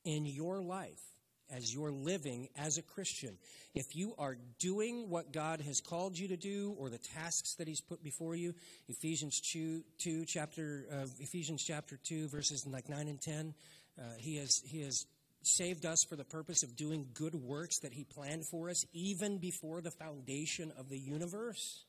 In 0.06 0.26
your 0.26 0.62
life, 0.62 1.02
as 1.50 1.74
you're 1.74 1.92
living 1.92 2.50
as 2.56 2.78
a 2.78 2.82
Christian. 2.82 3.38
If 3.74 3.96
you 3.96 4.14
are 4.18 4.38
doing 4.60 5.10
what 5.10 5.32
God 5.32 5.62
has 5.62 5.82
called 5.82 6.18
you 6.18 6.28
to 6.30 6.38
do 6.38 6.76
or 6.78 6.90
the 6.90 6.98
tasks 6.98 7.56
that 7.56 7.68
he's 7.68 7.82
put 7.82 8.04
before 8.04 8.36
you, 8.36 8.54
Ephesians 8.88 9.40
2, 9.52 9.84
2 10.00 10.26
chapter 10.26 10.86
uh, 10.92 11.06
Ephesians 11.20 11.64
chapter 11.64 12.00
2 12.08 12.28
verses 12.28 12.66
like 12.68 12.90
9 12.90 13.08
and 13.08 13.22
10, 13.22 13.54
uh, 13.98 14.04
he 14.18 14.38
has 14.38 14.62
he 14.66 14.82
has 14.82 15.06
saved 15.44 15.86
us 15.86 16.04
for 16.08 16.16
the 16.16 16.24
purpose 16.24 16.64
of 16.64 16.76
doing 16.76 17.08
good 17.14 17.36
works 17.36 17.80
that 17.80 17.94
he 17.94 18.04
planned 18.04 18.46
for 18.46 18.70
us 18.70 18.86
even 18.94 19.38
before 19.38 19.82
the 19.82 19.92
foundation 19.92 20.72
of 20.78 20.90
the 20.90 20.98
universe. 20.98 21.86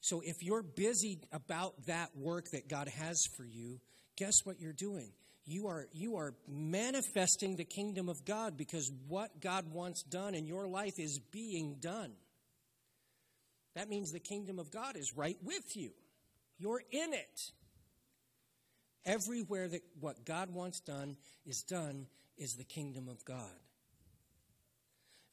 So 0.00 0.22
if 0.24 0.42
you're 0.42 0.62
busy 0.62 1.20
about 1.32 1.86
that 1.86 2.16
work 2.16 2.50
that 2.52 2.68
God 2.68 2.88
has 2.88 3.26
for 3.36 3.44
you, 3.44 3.80
guess 4.16 4.44
what 4.44 4.60
you're 4.60 4.72
doing? 4.72 5.12
You 5.48 5.68
are, 5.68 5.88
you 5.94 6.16
are 6.16 6.34
manifesting 6.46 7.56
the 7.56 7.64
kingdom 7.64 8.10
of 8.10 8.22
God 8.26 8.58
because 8.58 8.92
what 9.08 9.40
God 9.40 9.72
wants 9.72 10.02
done 10.02 10.34
in 10.34 10.46
your 10.46 10.66
life 10.68 10.98
is 10.98 11.18
being 11.18 11.76
done. 11.80 12.12
That 13.74 13.88
means 13.88 14.12
the 14.12 14.20
kingdom 14.20 14.58
of 14.58 14.70
God 14.70 14.94
is 14.94 15.16
right 15.16 15.38
with 15.42 15.74
you. 15.74 15.92
You're 16.58 16.82
in 16.92 17.14
it. 17.14 17.40
Everywhere 19.06 19.68
that 19.68 19.80
what 19.98 20.26
God 20.26 20.52
wants 20.52 20.80
done 20.80 21.16
is 21.46 21.62
done 21.62 22.08
is 22.36 22.56
the 22.56 22.64
kingdom 22.64 23.08
of 23.08 23.24
God. 23.24 23.38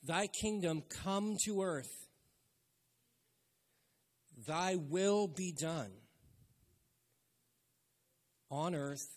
Thy 0.02 0.28
kingdom 0.28 0.82
come 1.04 1.36
to 1.44 1.62
earth. 1.62 2.08
Thy 4.48 4.76
will 4.76 5.28
be 5.28 5.52
done 5.52 5.92
on 8.50 8.76
earth 8.76 9.15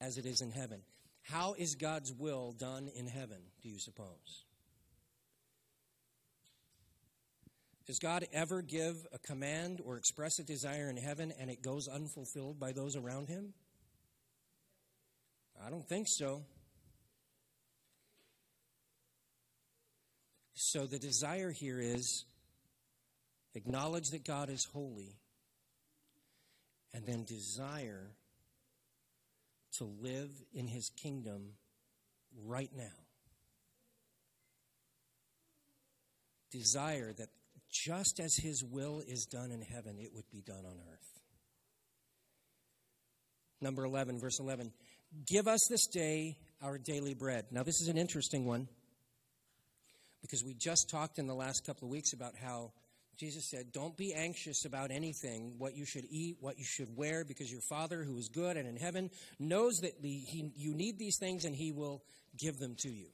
as 0.00 0.18
it 0.18 0.26
is 0.26 0.40
in 0.40 0.50
heaven. 0.50 0.80
How 1.22 1.54
is 1.58 1.74
God's 1.74 2.12
will 2.12 2.52
done 2.52 2.88
in 2.94 3.06
heaven, 3.06 3.38
do 3.62 3.68
you 3.68 3.78
suppose? 3.78 4.44
Does 7.86 7.98
God 7.98 8.26
ever 8.32 8.60
give 8.60 8.96
a 9.12 9.18
command 9.18 9.80
or 9.82 9.96
express 9.96 10.38
a 10.38 10.44
desire 10.44 10.90
in 10.90 10.96
heaven 10.98 11.32
and 11.40 11.50
it 11.50 11.62
goes 11.62 11.88
unfulfilled 11.88 12.60
by 12.60 12.72
those 12.72 12.96
around 12.96 13.28
him? 13.28 13.54
I 15.64 15.70
don't 15.70 15.88
think 15.88 16.06
so. 16.06 16.42
So 20.54 20.86
the 20.86 20.98
desire 20.98 21.50
here 21.50 21.80
is 21.80 22.26
acknowledge 23.54 24.10
that 24.10 24.24
God 24.24 24.50
is 24.50 24.66
holy 24.72 25.16
and 26.92 27.06
then 27.06 27.24
desire 27.24 28.10
to 29.76 29.84
live 29.84 30.30
in 30.52 30.66
his 30.66 30.90
kingdom 30.90 31.52
right 32.44 32.70
now. 32.76 32.84
Desire 36.50 37.12
that 37.12 37.28
just 37.70 38.20
as 38.20 38.34
his 38.36 38.64
will 38.64 39.02
is 39.06 39.26
done 39.26 39.50
in 39.50 39.60
heaven, 39.60 39.98
it 39.98 40.10
would 40.14 40.30
be 40.30 40.40
done 40.40 40.64
on 40.64 40.76
earth. 40.90 41.20
Number 43.60 43.84
11, 43.84 44.18
verse 44.18 44.40
11. 44.40 44.72
Give 45.26 45.48
us 45.48 45.60
this 45.68 45.86
day 45.86 46.36
our 46.62 46.78
daily 46.78 47.14
bread. 47.14 47.46
Now, 47.50 47.62
this 47.62 47.80
is 47.80 47.88
an 47.88 47.98
interesting 47.98 48.46
one 48.46 48.68
because 50.22 50.44
we 50.44 50.54
just 50.54 50.88
talked 50.90 51.18
in 51.18 51.26
the 51.26 51.34
last 51.34 51.64
couple 51.66 51.86
of 51.86 51.92
weeks 51.92 52.12
about 52.12 52.34
how 52.36 52.72
Jesus 53.18 53.50
said, 53.50 53.72
Don't 53.72 53.96
be 53.96 54.14
anxious 54.14 54.64
about 54.64 54.90
anything, 54.90 55.54
what 55.58 55.76
you 55.76 55.84
should 55.84 56.04
eat, 56.08 56.36
what 56.40 56.56
you 56.58 56.64
should 56.64 56.96
wear, 56.96 57.24
because 57.24 57.50
your 57.50 57.60
Father, 57.68 58.04
who 58.04 58.16
is 58.16 58.28
good 58.28 58.56
and 58.56 58.68
in 58.68 58.76
heaven, 58.76 59.10
knows 59.40 59.78
that 59.82 60.00
the, 60.02 60.08
he, 60.08 60.52
you 60.56 60.74
need 60.74 60.98
these 60.98 61.18
things 61.18 61.44
and 61.44 61.54
He 61.54 61.72
will 61.72 62.02
give 62.38 62.58
them 62.58 62.76
to 62.78 62.88
you. 62.88 63.08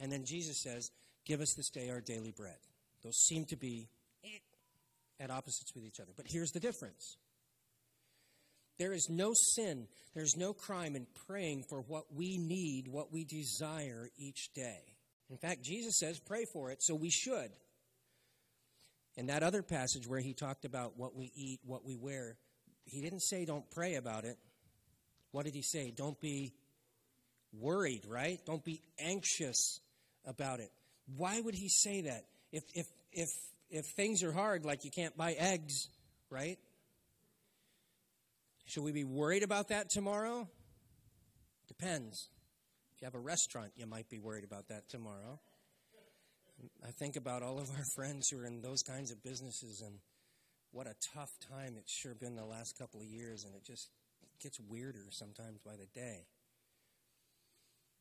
And 0.00 0.10
then 0.10 0.24
Jesus 0.24 0.62
says, 0.62 0.90
Give 1.24 1.40
us 1.40 1.54
this 1.56 1.70
day 1.70 1.88
our 1.90 2.00
daily 2.00 2.32
bread. 2.36 2.58
Those 3.02 3.16
seem 3.16 3.44
to 3.46 3.56
be 3.56 3.88
at 5.20 5.30
opposites 5.30 5.74
with 5.74 5.84
each 5.84 6.00
other. 6.00 6.12
But 6.16 6.26
here's 6.28 6.50
the 6.50 6.60
difference 6.60 7.16
there 8.78 8.92
is 8.92 9.08
no 9.08 9.32
sin, 9.54 9.86
there's 10.14 10.36
no 10.36 10.52
crime 10.52 10.96
in 10.96 11.06
praying 11.28 11.64
for 11.68 11.80
what 11.80 12.04
we 12.12 12.38
need, 12.38 12.88
what 12.88 13.12
we 13.12 13.24
desire 13.24 14.08
each 14.18 14.52
day. 14.52 14.80
In 15.30 15.38
fact, 15.38 15.62
Jesus 15.62 15.98
says, 15.98 16.18
Pray 16.18 16.44
for 16.52 16.70
it, 16.70 16.82
so 16.82 16.94
we 16.94 17.10
should. 17.10 17.50
In 19.16 19.26
that 19.26 19.42
other 19.42 19.62
passage 19.62 20.06
where 20.06 20.20
he 20.20 20.34
talked 20.34 20.64
about 20.64 20.96
what 20.96 21.14
we 21.14 21.30
eat, 21.34 21.60
what 21.64 21.84
we 21.84 21.96
wear, 21.96 22.36
he 22.84 23.00
didn't 23.00 23.20
say 23.22 23.44
don't 23.44 23.68
pray 23.70 23.94
about 23.94 24.24
it. 24.24 24.36
What 25.30 25.44
did 25.44 25.54
he 25.54 25.62
say? 25.62 25.92
Don't 25.96 26.20
be 26.20 26.52
worried, 27.52 28.04
right? 28.06 28.40
Don't 28.44 28.64
be 28.64 28.82
anxious 28.98 29.80
about 30.24 30.60
it. 30.60 30.70
Why 31.16 31.40
would 31.40 31.54
he 31.54 31.68
say 31.68 32.02
that? 32.02 32.24
If 32.52 32.64
if 32.74 32.86
if 33.12 33.28
if 33.70 33.86
things 33.96 34.22
are 34.22 34.32
hard 34.32 34.64
like 34.64 34.84
you 34.84 34.90
can't 34.90 35.16
buy 35.16 35.32
eggs, 35.32 35.88
right? 36.30 36.58
Should 38.66 38.82
we 38.82 38.92
be 38.92 39.04
worried 39.04 39.42
about 39.42 39.68
that 39.68 39.90
tomorrow? 39.90 40.48
Depends. 41.68 42.28
If 42.94 43.02
you 43.02 43.06
have 43.06 43.14
a 43.14 43.20
restaurant, 43.20 43.72
you 43.76 43.86
might 43.86 44.08
be 44.08 44.18
worried 44.18 44.44
about 44.44 44.68
that 44.68 44.88
tomorrow. 44.88 45.38
I 46.86 46.90
think 46.90 47.16
about 47.16 47.42
all 47.42 47.58
of 47.58 47.70
our 47.70 47.84
friends 47.94 48.28
who 48.28 48.40
are 48.40 48.46
in 48.46 48.62
those 48.62 48.82
kinds 48.82 49.10
of 49.10 49.22
businesses 49.22 49.82
and 49.84 49.98
what 50.72 50.86
a 50.86 50.94
tough 51.14 51.30
time 51.50 51.76
it's 51.78 51.92
sure 51.92 52.14
been 52.14 52.34
the 52.34 52.44
last 52.44 52.76
couple 52.76 53.00
of 53.00 53.06
years, 53.06 53.44
and 53.44 53.54
it 53.54 53.64
just 53.64 53.90
gets 54.42 54.58
weirder 54.60 55.06
sometimes 55.10 55.60
by 55.64 55.72
the 55.72 55.86
day. 55.94 56.26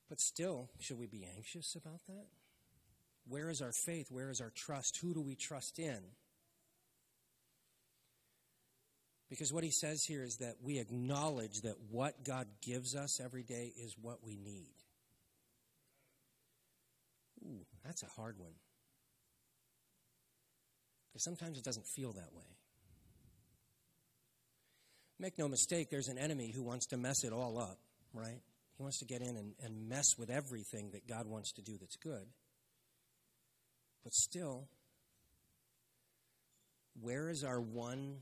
But 0.10 0.19
still, 0.19 0.69
should 0.80 0.99
we 0.99 1.06
be 1.06 1.28
anxious 1.36 1.76
about 1.76 2.02
that? 2.08 2.26
Where 3.28 3.49
is 3.49 3.62
our 3.62 3.71
faith? 3.86 4.08
Where 4.10 4.30
is 4.30 4.41
our 4.41 4.52
trust? 4.56 4.97
Who 5.02 5.13
do 5.13 5.21
we 5.21 5.36
trust 5.36 5.80
in? 5.80 5.99
Because 9.30 9.54
what 9.54 9.63
he 9.63 9.71
says 9.71 10.04
here 10.08 10.23
is 10.23 10.38
that 10.41 10.56
we 10.62 10.80
acknowledge 10.80 11.62
that 11.62 11.76
what 11.89 12.23
God 12.23 12.47
gives 12.62 12.95
us 12.95 13.19
every 13.19 13.43
day 13.43 13.71
is 13.78 13.95
what 13.99 14.23
we 14.23 14.36
need. 14.36 14.73
That's 17.84 18.04
a 18.04 18.08
hard 18.08 18.38
one. 18.38 18.54
Because 21.12 21.24
sometimes 21.24 21.58
it 21.58 21.63
doesn't 21.63 21.86
feel 21.86 22.13
that 22.13 22.34
way. 22.34 22.58
Make 25.19 25.38
no 25.38 25.48
mistake, 25.48 25.89
there's 25.89 26.08
an 26.08 26.17
enemy 26.17 26.52
who 26.52 26.63
wants 26.63 26.88
to 26.88 26.98
mess 26.98 27.24
it 27.24 27.32
all 27.32 27.60
up, 27.60 27.78
right? 28.13 28.41
He 28.78 28.82
wants 28.84 29.00
to 29.00 29.06
get 29.06 29.22
in 29.22 29.38
and, 29.38 29.54
and 29.63 29.88
mess 29.88 30.17
with 30.17 30.30
everything 30.30 30.91
that 30.91 31.08
God 31.08 31.28
wants 31.28 31.52
to 31.54 31.62
do 31.62 31.78
that's 31.80 31.96
good. 31.98 32.26
But 34.04 34.13
still, 34.13 34.67
where 37.00 37.30
is 37.30 37.43
our 37.43 37.62
one 37.62 38.17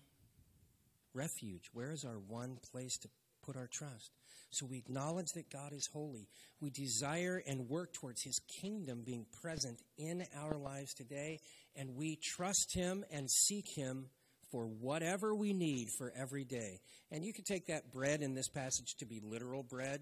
refuge? 1.13 1.69
Where 1.73 1.91
is 1.91 2.03
our 2.03 2.19
one 2.27 2.57
place 2.71 2.97
to 2.99 3.09
put 3.43 3.55
our 3.55 3.67
trust? 3.67 4.11
So 4.51 4.65
we 4.65 4.77
acknowledge 4.77 5.31
that 5.35 5.49
God 5.49 5.71
is 5.73 5.87
holy. 5.91 6.27
We 6.59 6.69
desire 6.69 7.41
and 7.47 7.69
work 7.69 7.93
towards 7.93 8.21
his 8.21 8.39
kingdom 8.61 9.03
being 9.05 9.25
present 9.41 9.79
in 9.97 10.25
our 10.37 10.57
lives 10.57 10.93
today, 10.93 11.39
and 11.75 11.95
we 11.95 12.17
trust 12.21 12.73
him 12.73 13.05
and 13.11 13.31
seek 13.31 13.65
him 13.75 14.09
for 14.51 14.65
whatever 14.65 15.33
we 15.33 15.53
need 15.53 15.87
for 15.97 16.11
every 16.15 16.43
day. 16.43 16.81
And 17.11 17.23
you 17.23 17.33
can 17.33 17.45
take 17.45 17.67
that 17.67 17.93
bread 17.93 18.21
in 18.21 18.35
this 18.35 18.49
passage 18.49 18.95
to 18.99 19.05
be 19.05 19.21
literal 19.23 19.63
bread 19.63 20.01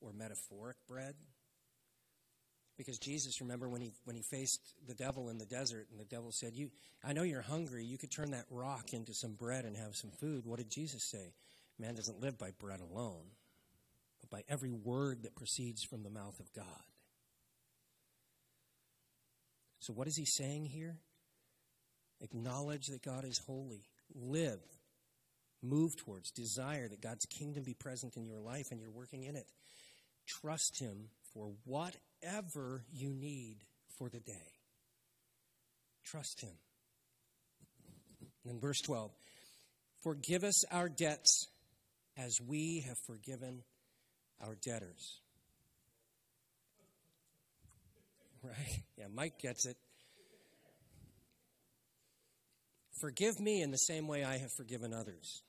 or 0.00 0.12
metaphoric 0.12 0.76
bread. 0.86 1.14
Because 2.78 2.98
Jesus, 2.98 3.40
remember 3.40 3.68
when 3.68 3.82
he 3.82 3.92
when 4.04 4.16
he 4.16 4.22
faced 4.22 4.74
the 4.86 4.94
devil 4.94 5.28
in 5.28 5.38
the 5.38 5.46
desert, 5.46 5.88
and 5.90 6.00
the 6.00 6.04
devil 6.04 6.30
said, 6.32 6.54
"You, 6.54 6.70
I 7.04 7.12
know 7.12 7.22
you're 7.22 7.42
hungry. 7.42 7.84
You 7.84 7.98
could 7.98 8.10
turn 8.10 8.30
that 8.30 8.46
rock 8.48 8.92
into 8.94 9.12
some 9.12 9.34
bread 9.34 9.64
and 9.64 9.76
have 9.76 9.94
some 9.94 10.10
food." 10.10 10.46
What 10.46 10.58
did 10.58 10.70
Jesus 10.70 11.10
say? 11.10 11.34
Man 11.78 11.94
doesn't 11.94 12.20
live 12.20 12.38
by 12.38 12.50
bread 12.58 12.80
alone, 12.80 13.24
by 14.32 14.42
every 14.48 14.72
word 14.72 15.22
that 15.22 15.36
proceeds 15.36 15.84
from 15.84 16.02
the 16.02 16.10
mouth 16.10 16.40
of 16.40 16.52
God. 16.54 16.82
So, 19.78 19.92
what 19.92 20.08
is 20.08 20.16
he 20.16 20.24
saying 20.24 20.64
here? 20.64 20.96
Acknowledge 22.22 22.86
that 22.86 23.02
God 23.02 23.24
is 23.24 23.38
holy. 23.46 23.84
Live. 24.14 24.60
Move 25.62 25.96
towards. 25.96 26.30
Desire 26.30 26.88
that 26.88 27.02
God's 27.02 27.26
kingdom 27.26 27.62
be 27.64 27.74
present 27.74 28.16
in 28.16 28.26
your 28.26 28.40
life 28.40 28.66
and 28.70 28.80
you're 28.80 28.90
working 28.90 29.24
in 29.24 29.36
it. 29.36 29.46
Trust 30.26 30.80
Him 30.80 31.08
for 31.34 31.52
whatever 31.64 32.84
you 32.92 33.12
need 33.12 33.58
for 33.98 34.08
the 34.08 34.20
day. 34.20 34.52
Trust 36.04 36.40
Him. 36.40 36.54
And 38.48 38.60
verse 38.60 38.80
12 38.80 39.10
Forgive 40.02 40.42
us 40.44 40.64
our 40.72 40.88
debts 40.88 41.48
as 42.16 42.38
we 42.40 42.84
have 42.86 42.98
forgiven 43.06 43.62
our 44.42 44.54
debtors. 44.54 45.20
Right? 48.42 48.82
Yeah, 48.98 49.06
Mike 49.12 49.38
gets 49.38 49.66
it. 49.66 49.76
Forgive 53.00 53.38
me 53.40 53.62
in 53.62 53.70
the 53.70 53.78
same 53.78 54.08
way 54.08 54.24
I 54.24 54.38
have 54.38 54.50
forgiven 54.56 54.92
others. 54.92 55.42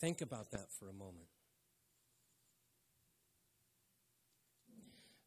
Think 0.00 0.20
about 0.20 0.50
that 0.52 0.66
for 0.78 0.88
a 0.88 0.92
moment. 0.92 1.28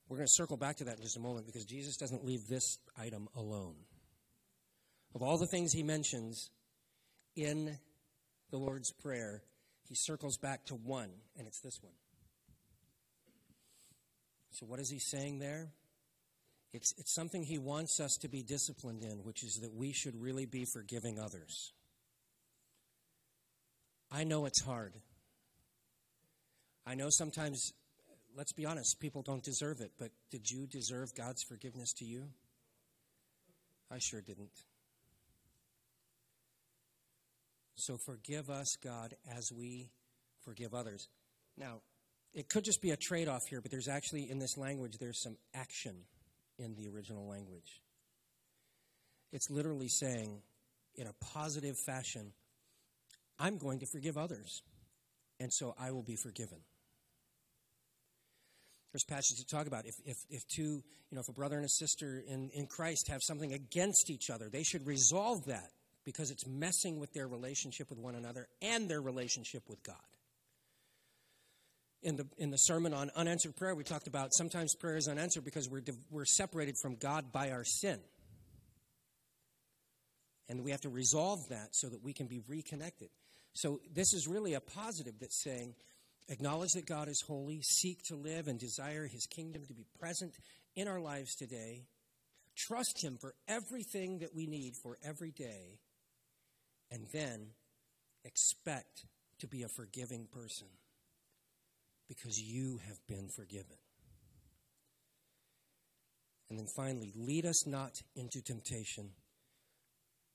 We're 0.10 0.18
going 0.18 0.28
to 0.28 0.34
circle 0.34 0.58
back 0.58 0.78
to 0.78 0.86
that 0.86 0.98
in 0.98 1.04
just 1.04 1.18
a 1.18 1.22
moment 1.22 1.46
because 1.46 1.66
Jesus 1.66 1.98
doesn't 1.98 2.24
leave 2.24 2.48
this 2.48 2.78
item 2.98 3.28
alone. 3.36 3.76
Of 5.14 5.22
all 5.22 5.38
the 5.38 5.48
things 5.48 5.74
he 5.74 5.84
mentions 5.84 6.50
in 7.36 7.78
the 8.52 8.58
Lord's 8.58 8.92
Prayer, 8.92 9.44
he 9.88 9.96
circles 9.96 10.38
back 10.38 10.66
to 10.66 10.76
one, 10.76 11.10
and 11.38 11.48
it's 11.48 11.60
this 11.60 11.80
one. 11.82 11.94
So, 14.52 14.66
what 14.66 14.80
is 14.80 14.90
he 14.90 15.00
saying 15.00 15.40
there? 15.40 15.70
It's, 16.74 16.94
it's 16.98 17.14
something 17.14 17.44
he 17.44 17.58
wants 17.58 18.00
us 18.00 18.18
to 18.22 18.28
be 18.28 18.44
disciplined 18.44 19.04
in, 19.04 19.24
which 19.24 19.44
is 19.44 19.60
that 19.62 19.74
we 19.74 19.94
should 19.94 20.16
really 20.22 20.46
be 20.46 20.66
forgiving 20.66 21.20
others. 21.20 21.72
I 24.12 24.24
know 24.24 24.46
it's 24.46 24.62
hard. 24.62 24.94
I 26.86 26.96
know 26.96 27.10
sometimes, 27.10 27.74
let's 28.36 28.54
be 28.54 28.66
honest, 28.66 29.00
people 29.00 29.22
don't 29.22 29.44
deserve 29.44 29.82
it, 29.82 29.92
but 29.98 30.12
did 30.32 30.50
you 30.50 30.68
deserve 30.68 31.14
God's 31.16 31.44
forgiveness 31.44 31.94
to 31.94 32.06
you? 32.06 32.30
I 33.92 34.00
sure 34.00 34.22
didn't. 34.22 34.64
So 37.76 37.98
forgive 37.98 38.50
us, 38.50 38.76
God, 38.84 39.16
as 39.36 39.52
we 39.52 39.90
forgive 40.44 40.74
others. 40.74 41.08
Now, 41.58 41.82
it 42.34 42.50
could 42.50 42.64
just 42.64 42.82
be 42.82 42.92
a 42.92 42.98
trade 42.98 43.28
off 43.28 43.42
here, 43.50 43.62
but 43.62 43.72
there's 43.72 43.88
actually, 43.88 44.30
in 44.30 44.40
this 44.40 44.58
language, 44.58 44.98
there's 45.00 45.22
some 45.22 45.38
action 45.54 45.96
in 46.58 46.76
the 46.76 46.88
original 46.90 47.28
language. 47.28 47.82
It's 49.32 49.50
literally 49.50 49.90
saying, 49.90 50.42
in 50.96 51.08
a 51.08 51.14
positive 51.34 51.76
fashion, 51.86 52.34
I'm 53.40 53.58
going 53.58 53.80
to 53.80 53.86
forgive 53.92 54.18
others, 54.18 54.62
and 55.40 55.52
so 55.54 55.76
I 55.80 55.92
will 55.92 56.04
be 56.04 56.16
forgiven. 56.16 56.60
There's 58.94 59.04
passages 59.04 59.44
to 59.44 59.56
talk 59.56 59.68
about 59.68 59.86
if, 59.86 59.96
if, 60.06 60.18
if 60.30 60.42
two, 60.48 60.62
you 60.62 60.84
know, 61.16 61.20
if 61.20 61.30
a 61.30 61.34
brother 61.34 61.58
and 61.58 61.66
a 61.66 61.70
sister 61.70 62.24
in, 62.28 62.50
in 62.54 62.66
Christ 62.68 63.10
have 63.10 63.22
something 63.22 63.54
against 63.54 64.10
each 64.10 64.30
other, 64.30 64.50
they 64.50 64.64
should 64.64 64.88
resolve 64.88 65.46
that 65.46 65.70
because 66.04 66.32
it's 66.32 66.48
messing 66.48 67.00
with 67.00 67.14
their 67.14 67.28
relationship 67.28 67.90
with 67.90 68.00
one 68.00 68.16
another 68.16 68.48
and 68.62 68.90
their 68.90 69.02
relationship 69.02 69.64
with 69.68 69.84
God. 69.84 69.96
In 72.04 72.16
the, 72.16 72.28
in 72.38 72.52
the 72.52 72.58
sermon 72.58 72.94
on 72.94 73.10
unanswered 73.16 73.56
prayer, 73.56 73.74
we 73.74 73.84
talked 73.84 74.08
about 74.08 74.34
sometimes 74.34 74.76
prayer 74.76 74.98
is 74.98 75.08
unanswered 75.08 75.44
because 75.44 75.68
we're, 75.68 75.82
we're 76.12 76.26
separated 76.26 76.76
from 76.82 76.96
God 76.96 77.32
by 77.32 77.52
our 77.52 77.64
sin. 77.64 78.00
And 80.48 80.64
we 80.64 80.72
have 80.72 80.82
to 80.82 80.90
resolve 80.90 81.40
that 81.50 81.70
so 81.72 81.90
that 81.90 82.04
we 82.04 82.14
can 82.14 82.28
be 82.28 82.40
reconnected. 82.48 83.10
So, 83.54 83.82
this 83.92 84.14
is 84.14 84.28
really 84.28 84.54
a 84.54 84.62
positive 84.62 85.16
that's 85.20 85.42
saying, 85.44 85.74
acknowledge 86.30 86.72
that 86.74 86.86
God 86.86 87.10
is 87.10 87.24
holy, 87.26 87.62
seek 87.64 88.04
to 88.04 88.16
live 88.16 88.48
and 88.48 88.60
desire 88.60 89.08
his 89.08 89.26
kingdom 89.26 89.66
to 89.66 89.74
be 89.74 89.86
present 90.00 90.34
in 90.76 90.88
our 90.88 91.00
lives 91.00 91.36
today, 91.36 91.88
trust 92.56 93.04
him 93.04 93.18
for 93.20 93.34
everything 93.48 94.20
that 94.20 94.36
we 94.36 94.46
need 94.46 94.76
for 94.76 94.98
every 95.04 95.32
day, 95.32 95.80
and 96.92 97.08
then 97.12 97.48
expect 98.24 99.06
to 99.40 99.48
be 99.48 99.64
a 99.64 99.68
forgiving 99.70 100.28
person 100.32 100.68
because 102.08 102.40
you 102.40 102.80
have 102.88 102.98
been 103.08 103.28
forgiven. 103.36 103.78
And 106.50 106.58
then 106.58 106.68
finally, 106.76 107.12
lead 107.16 107.46
us 107.46 107.68
not 107.68 108.02
into 108.16 108.42
temptation, 108.42 109.10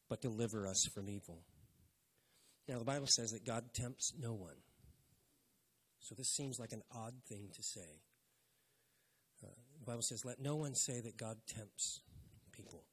but 0.08 0.20
deliver 0.20 0.66
us 0.66 0.85
from 0.94 1.08
evil. 1.08 1.42
Now, 2.68 2.78
the 2.78 2.85
Bible 2.85 3.06
says 3.08 3.30
that 3.30 3.46
God 3.46 3.64
tempts 3.72 4.12
no 4.20 4.35
one. 4.35 4.56
So 6.00 6.14
this 6.14 6.35
seems 6.35 6.58
like 6.58 6.72
an 6.72 6.82
odd 6.94 7.14
thing 7.28 7.48
to 7.54 7.62
say. 7.62 8.00
Uh, 9.42 9.48
the 9.80 9.87
Bible 9.87 10.02
says, 10.02 10.24
let 10.24 10.40
no 10.40 10.56
one 10.56 10.74
say 10.74 11.00
that 11.00 11.16
God 11.16 11.38
tempts 11.46 12.00
people. 12.52 12.85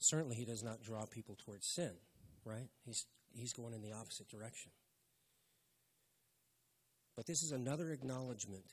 Certainly, 0.00 0.36
he 0.36 0.44
does 0.46 0.62
not 0.62 0.82
draw 0.82 1.04
people 1.04 1.36
towards 1.44 1.66
sin 1.66 1.92
right? 2.44 2.68
He's, 2.84 3.06
he's 3.32 3.52
going 3.52 3.74
in 3.74 3.82
the 3.82 3.92
opposite 3.92 4.28
direction. 4.28 4.72
But 7.16 7.26
this 7.26 7.42
is 7.42 7.52
another 7.52 7.90
acknowledgement 7.90 8.64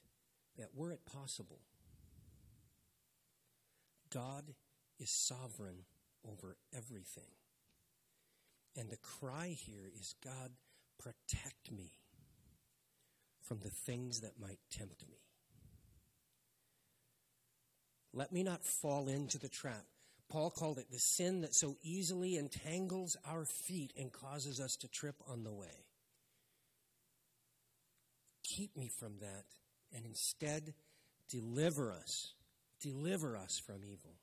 that 0.58 0.70
were 0.74 0.92
it 0.92 1.06
possible, 1.06 1.60
God 4.12 4.46
is 5.00 5.10
sovereign 5.10 5.84
over 6.28 6.58
everything. 6.76 7.32
And 8.76 8.90
the 8.90 8.98
cry 8.98 9.50
here 9.50 9.90
is 10.00 10.16
God, 10.24 10.52
protect 11.00 11.72
me 11.72 11.92
from 13.42 13.60
the 13.60 13.70
things 13.70 14.22
that 14.22 14.40
might 14.40 14.60
tempt 14.70 15.08
me. 15.10 15.18
Let 18.14 18.32
me 18.32 18.44
not 18.44 18.64
fall 18.64 19.08
into 19.08 19.38
the 19.38 19.50
trap 19.50 19.86
Paul 20.30 20.52
called 20.52 20.78
it 20.78 20.92
the 20.92 21.00
sin 21.00 21.42
that 21.42 21.56
so 21.56 21.78
easily 21.82 22.36
entangles 22.36 23.16
our 23.26 23.46
feet 23.46 23.94
and 23.98 24.12
causes 24.12 24.60
us 24.60 24.76
to 24.78 24.88
trip 24.90 25.16
on 25.28 25.44
the 25.44 25.54
way. 25.54 25.86
Keep 28.48 28.78
me 28.78 28.88
from 28.88 29.20
that 29.20 29.44
and 29.94 30.06
instead 30.06 30.74
deliver 31.30 31.92
us. 31.92 32.34
Deliver 32.82 33.36
us 33.36 33.60
from 33.60 33.84
evil. 33.84 34.16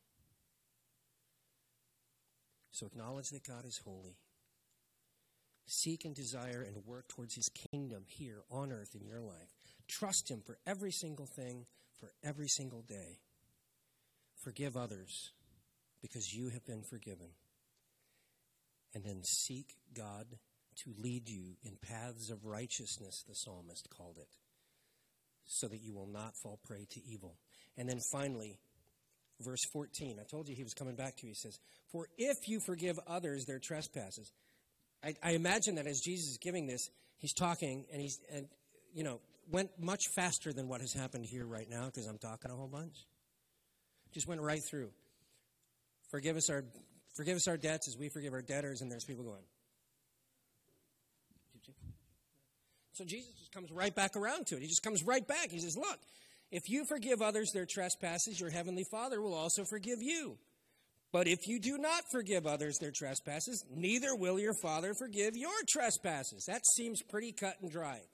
So 2.71 2.87
acknowledge 2.87 3.31
that 3.31 3.47
God 3.47 3.65
is 3.67 3.81
holy. 3.85 4.17
Seek 5.67 6.05
and 6.05 6.15
desire 6.15 6.63
and 6.67 6.85
work 6.87 7.09
towards 7.09 7.35
his 7.35 7.49
kingdom 7.71 8.05
here 8.07 8.43
on 8.51 8.73
earth 8.73 8.95
in 8.95 9.07
your 9.07 9.21
life. 9.21 9.55
Trust 9.89 10.31
him 10.31 10.41
for 10.45 10.59
every 10.67 10.93
single 10.93 11.27
thing, 11.27 11.67
for 12.01 12.13
every 12.23 12.49
single 12.49 12.83
day. 12.83 13.21
Forgive 14.43 14.77
others 14.77 15.33
because 16.03 16.35
you 16.35 16.49
have 16.51 16.67
been 16.67 16.83
forgiven. 16.83 17.29
And 18.95 19.05
then 19.05 19.23
seek 19.23 19.75
God 19.95 20.27
to 20.85 20.93
lead 20.99 21.29
you 21.29 21.57
in 21.63 21.77
paths 21.77 22.31
of 22.31 22.45
righteousness, 22.45 23.25
the 23.29 23.35
psalmist 23.35 23.89
called 23.91 24.19
it, 24.19 24.29
so 25.45 25.69
that 25.69 25.81
you 25.83 25.95
will 25.95 26.07
not 26.07 26.37
fall 26.37 26.59
prey 26.65 26.87
to 26.91 27.01
evil. 27.05 27.37
And 27.77 27.89
then 27.89 28.01
finally, 28.13 28.59
verse 29.41 29.65
14. 29.73 30.19
I 30.21 30.25
told 30.25 30.49
you 30.49 30.55
he 30.55 30.63
was 30.63 30.75
coming 30.75 30.97
back 30.97 31.17
to 31.17 31.27
you. 31.27 31.31
He 31.31 31.35
says, 31.35 31.59
For 31.91 32.07
if 32.17 32.49
you 32.49 32.61
forgive 32.61 32.99
others 33.07 33.45
their 33.45 33.59
trespasses. 33.59 34.33
I, 35.03 35.15
I 35.23 35.31
imagine 35.33 35.75
that 35.75 35.87
as 35.87 36.01
Jesus 36.01 36.31
is 36.31 36.39
giving 36.39 36.67
this, 36.67 36.89
he's 37.19 37.35
talking 37.35 37.85
and 37.93 38.01
he's, 38.01 38.19
and, 38.33 38.49
you 38.95 39.05
know, 39.05 39.21
went 39.51 39.71
much 39.79 40.09
faster 40.15 40.53
than 40.53 40.69
what 40.69 40.81
has 40.81 40.93
happened 40.93 41.27
here 41.27 41.45
right 41.45 41.69
now 41.69 41.87
because 41.87 42.07
I'm 42.07 42.19
talking 42.19 42.51
a 42.51 42.55
whole 42.55 42.69
bunch. 42.69 42.97
Just 44.13 44.27
went 44.27 44.41
right 44.41 44.63
through. 44.63 44.91
Forgive 46.11 46.37
us 46.37 46.49
our 46.49 46.65
forgive 47.15 47.37
us 47.37 47.49
our 47.49 47.57
debts 47.57 47.89
as 47.89 47.97
we 47.97 48.09
forgive 48.09 48.33
our 48.33 48.43
debtors, 48.43 48.81
and 48.81 48.91
there's 48.91 49.05
people 49.05 49.25
going. 49.25 49.43
So 52.95 53.05
Jesus 53.05 53.35
just 53.35 53.53
comes 53.53 53.71
right 53.73 53.95
back 53.95 54.17
around 54.17 54.47
to 54.47 54.57
it. 54.57 54.63
He 54.63 54.69
just 54.69 54.83
comes 54.83 55.03
right 55.03 55.27
back. 55.27 55.51
He 55.51 55.59
says, 55.59 55.77
Look, 55.77 55.99
if 56.51 56.69
you 56.69 56.85
forgive 56.85 57.21
others 57.21 57.51
their 57.53 57.67
trespasses, 57.69 58.41
your 58.41 58.51
heavenly 58.51 58.85
Father 58.91 59.21
will 59.21 59.35
also 59.35 59.65
forgive 59.65 60.01
you. 60.01 60.39
But 61.13 61.27
if 61.27 61.47
you 61.47 61.61
do 61.61 61.79
not 61.79 62.03
forgive 62.11 62.47
others 62.47 62.79
their 62.79 62.93
trespasses, 62.93 63.65
neither 63.71 64.15
will 64.15 64.39
your 64.39 64.55
Father 64.63 64.95
forgive 64.95 65.37
your 65.37 65.53
trespasses. 65.69 66.45
That 66.47 66.67
seems 66.67 67.03
pretty 67.03 67.33
cut 67.33 67.57
and 67.61 67.71
dried. 67.71 68.07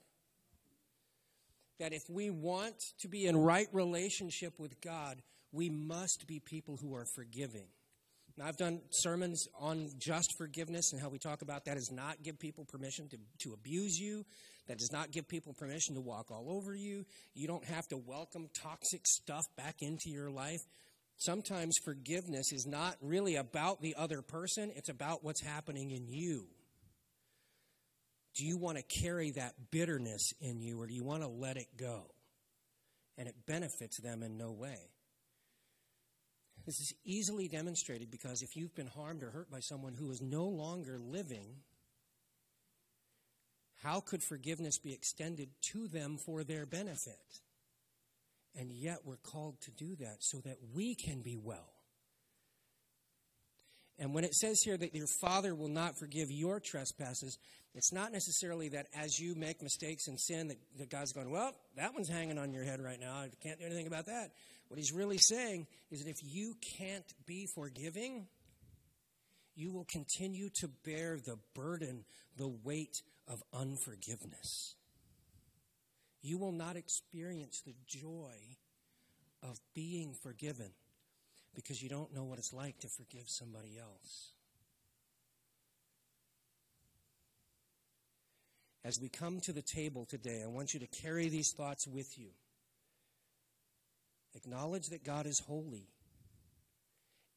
That 1.79 1.93
if 1.93 2.03
we 2.09 2.29
want 2.29 2.75
to 2.99 3.07
be 3.07 3.25
in 3.25 3.37
right 3.37 3.67
relationship 3.71 4.53
with 4.59 4.79
God, 4.81 5.21
we 5.51 5.69
must 5.69 6.25
be 6.27 6.39
people 6.39 6.77
who 6.77 6.95
are 6.95 7.05
forgiving. 7.15 7.67
Now, 8.37 8.45
I've 8.47 8.57
done 8.57 8.81
sermons 8.91 9.47
on 9.59 9.89
just 9.97 10.35
forgiveness 10.37 10.93
and 10.93 11.01
how 11.01 11.09
we 11.09 11.19
talk 11.19 11.41
about 11.41 11.65
that 11.65 11.77
is 11.77 11.91
not 11.91 12.23
give 12.23 12.39
people 12.39 12.65
permission 12.65 13.09
to, 13.09 13.17
to 13.39 13.53
abuse 13.53 13.97
you. 13.97 14.25
That 14.67 14.77
does 14.77 14.91
not 14.91 15.11
give 15.11 15.27
people 15.27 15.53
permission 15.53 15.95
to 15.95 16.01
walk 16.01 16.31
all 16.31 16.49
over 16.49 16.73
you. 16.73 17.05
You 17.33 17.47
don't 17.47 17.65
have 17.65 17.87
to 17.89 17.97
welcome 17.97 18.47
toxic 18.53 19.01
stuff 19.05 19.43
back 19.57 19.81
into 19.81 20.09
your 20.09 20.29
life. 20.29 20.61
Sometimes 21.17 21.75
forgiveness 21.83 22.51
is 22.51 22.65
not 22.65 22.95
really 23.01 23.35
about 23.35 23.81
the 23.81 23.95
other 23.97 24.21
person, 24.21 24.71
it's 24.75 24.89
about 24.89 25.23
what's 25.23 25.43
happening 25.43 25.91
in 25.91 26.07
you. 26.07 26.47
Do 28.35 28.45
you 28.45 28.57
want 28.57 28.77
to 28.77 29.01
carry 29.01 29.31
that 29.31 29.53
bitterness 29.71 30.31
in 30.39 30.61
you 30.61 30.81
or 30.81 30.87
do 30.87 30.93
you 30.93 31.03
want 31.03 31.21
to 31.21 31.27
let 31.27 31.57
it 31.57 31.67
go? 31.77 32.05
And 33.17 33.27
it 33.27 33.35
benefits 33.45 33.99
them 34.01 34.23
in 34.23 34.37
no 34.37 34.51
way. 34.51 34.89
This 36.65 36.79
is 36.79 36.93
easily 37.03 37.47
demonstrated 37.47 38.11
because 38.11 38.41
if 38.41 38.55
you've 38.55 38.75
been 38.75 38.87
harmed 38.87 39.23
or 39.23 39.31
hurt 39.31 39.49
by 39.49 39.59
someone 39.59 39.93
who 39.93 40.11
is 40.11 40.21
no 40.21 40.45
longer 40.45 40.99
living, 40.99 41.55
how 43.83 43.99
could 43.99 44.21
forgiveness 44.21 44.77
be 44.77 44.93
extended 44.93 45.49
to 45.71 45.87
them 45.87 46.17
for 46.17 46.43
their 46.43 46.65
benefit? 46.65 47.41
And 48.55 48.71
yet 48.71 48.99
we're 49.05 49.17
called 49.17 49.59
to 49.61 49.71
do 49.71 49.95
that 49.97 50.17
so 50.19 50.39
that 50.39 50.57
we 50.73 50.93
can 50.93 51.21
be 51.21 51.37
well. 51.37 51.73
And 53.97 54.13
when 54.13 54.23
it 54.23 54.33
says 54.33 54.61
here 54.63 54.77
that 54.77 54.95
your 54.95 55.07
Father 55.21 55.53
will 55.53 55.69
not 55.69 55.97
forgive 55.97 56.31
your 56.31 56.59
trespasses, 56.59 57.37
it's 57.73 57.93
not 57.93 58.11
necessarily 58.11 58.69
that 58.69 58.87
as 58.95 59.19
you 59.19 59.35
make 59.35 59.61
mistakes 59.61 60.07
and 60.07 60.19
sin 60.19 60.47
that, 60.49 60.57
that 60.77 60.89
God's 60.89 61.13
going, 61.13 61.29
well, 61.31 61.53
that 61.77 61.93
one's 61.93 62.09
hanging 62.09 62.37
on 62.37 62.51
your 62.51 62.63
head 62.63 62.81
right 62.81 62.99
now. 62.99 63.13
I 63.13 63.29
can't 63.41 63.59
do 63.59 63.65
anything 63.65 63.87
about 63.87 64.07
that. 64.07 64.31
What 64.71 64.77
he's 64.77 64.93
really 64.93 65.17
saying 65.17 65.67
is 65.91 66.01
that 66.01 66.09
if 66.09 66.23
you 66.23 66.55
can't 66.77 67.03
be 67.25 67.45
forgiving, 67.45 68.27
you 69.53 69.69
will 69.69 69.85
continue 69.91 70.47
to 70.61 70.69
bear 70.85 71.17
the 71.17 71.37
burden, 71.53 72.05
the 72.37 72.47
weight 72.47 73.01
of 73.27 73.43
unforgiveness. 73.53 74.75
You 76.21 76.37
will 76.37 76.53
not 76.53 76.77
experience 76.77 77.61
the 77.65 77.75
joy 77.85 78.31
of 79.43 79.59
being 79.75 80.13
forgiven 80.23 80.71
because 81.53 81.83
you 81.83 81.89
don't 81.89 82.15
know 82.15 82.23
what 82.23 82.39
it's 82.39 82.53
like 82.53 82.79
to 82.79 82.87
forgive 82.87 83.25
somebody 83.27 83.77
else. 83.77 84.31
As 88.85 89.01
we 89.01 89.09
come 89.09 89.41
to 89.41 89.51
the 89.51 89.61
table 89.61 90.05
today, 90.05 90.43
I 90.45 90.47
want 90.47 90.73
you 90.73 90.79
to 90.79 90.87
carry 90.87 91.27
these 91.27 91.51
thoughts 91.51 91.85
with 91.85 92.17
you. 92.17 92.29
Acknowledge 94.35 94.87
that 94.87 95.03
God 95.03 95.25
is 95.25 95.41
holy. 95.47 95.87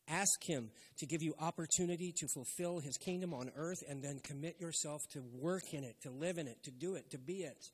Ask 0.08 0.44
Him 0.44 0.70
to 0.98 1.06
give 1.06 1.22
you 1.22 1.34
opportunity 1.40 2.12
to 2.18 2.28
fulfill 2.28 2.78
His 2.78 2.98
kingdom 2.98 3.32
on 3.32 3.50
earth 3.56 3.82
and 3.88 4.02
then 4.02 4.20
commit 4.22 4.60
yourself 4.60 5.00
to 5.12 5.22
work 5.40 5.72
in 5.72 5.82
it, 5.82 5.96
to 6.02 6.10
live 6.10 6.38
in 6.38 6.46
it, 6.46 6.62
to 6.64 6.70
do 6.70 6.94
it, 6.94 7.10
to 7.10 7.18
be 7.18 7.42
it. 7.44 7.70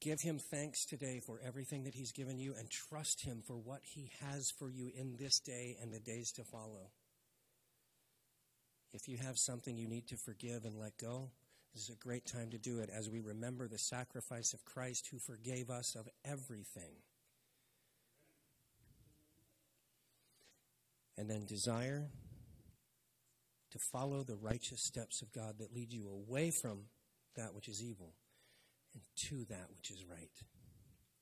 Give 0.00 0.18
Him 0.22 0.38
thanks 0.50 0.84
today 0.84 1.20
for 1.24 1.40
everything 1.44 1.84
that 1.84 1.94
He's 1.94 2.12
given 2.12 2.38
you 2.38 2.54
and 2.58 2.68
trust 2.70 3.24
Him 3.24 3.42
for 3.46 3.56
what 3.56 3.80
He 3.82 4.10
has 4.20 4.50
for 4.58 4.70
you 4.70 4.90
in 4.94 5.16
this 5.18 5.40
day 5.40 5.76
and 5.80 5.92
the 5.92 6.00
days 6.00 6.30
to 6.32 6.44
follow. 6.44 6.90
If 8.92 9.08
you 9.08 9.16
have 9.18 9.36
something 9.36 9.76
you 9.76 9.88
need 9.88 10.08
to 10.08 10.16
forgive 10.16 10.64
and 10.64 10.78
let 10.78 10.98
go, 10.98 11.30
this 11.74 11.84
is 11.84 11.94
a 11.94 12.04
great 12.04 12.26
time 12.26 12.50
to 12.50 12.58
do 12.58 12.80
it 12.80 12.90
as 12.92 13.08
we 13.08 13.20
remember 13.20 13.66
the 13.66 13.78
sacrifice 13.78 14.52
of 14.52 14.64
Christ 14.64 15.08
who 15.10 15.18
forgave 15.18 15.70
us 15.70 15.94
of 15.94 16.08
everything. 16.24 16.92
And 21.18 21.28
then 21.28 21.46
desire 21.46 22.10
to 23.72 23.78
follow 23.78 24.22
the 24.22 24.36
righteous 24.36 24.80
steps 24.80 25.20
of 25.20 25.32
God 25.32 25.58
that 25.58 25.74
lead 25.74 25.92
you 25.92 26.08
away 26.08 26.52
from 26.52 26.84
that 27.34 27.54
which 27.54 27.68
is 27.68 27.82
evil 27.82 28.14
and 28.94 29.02
to 29.16 29.44
that 29.46 29.66
which 29.76 29.90
is 29.90 30.04
right. 30.08 30.30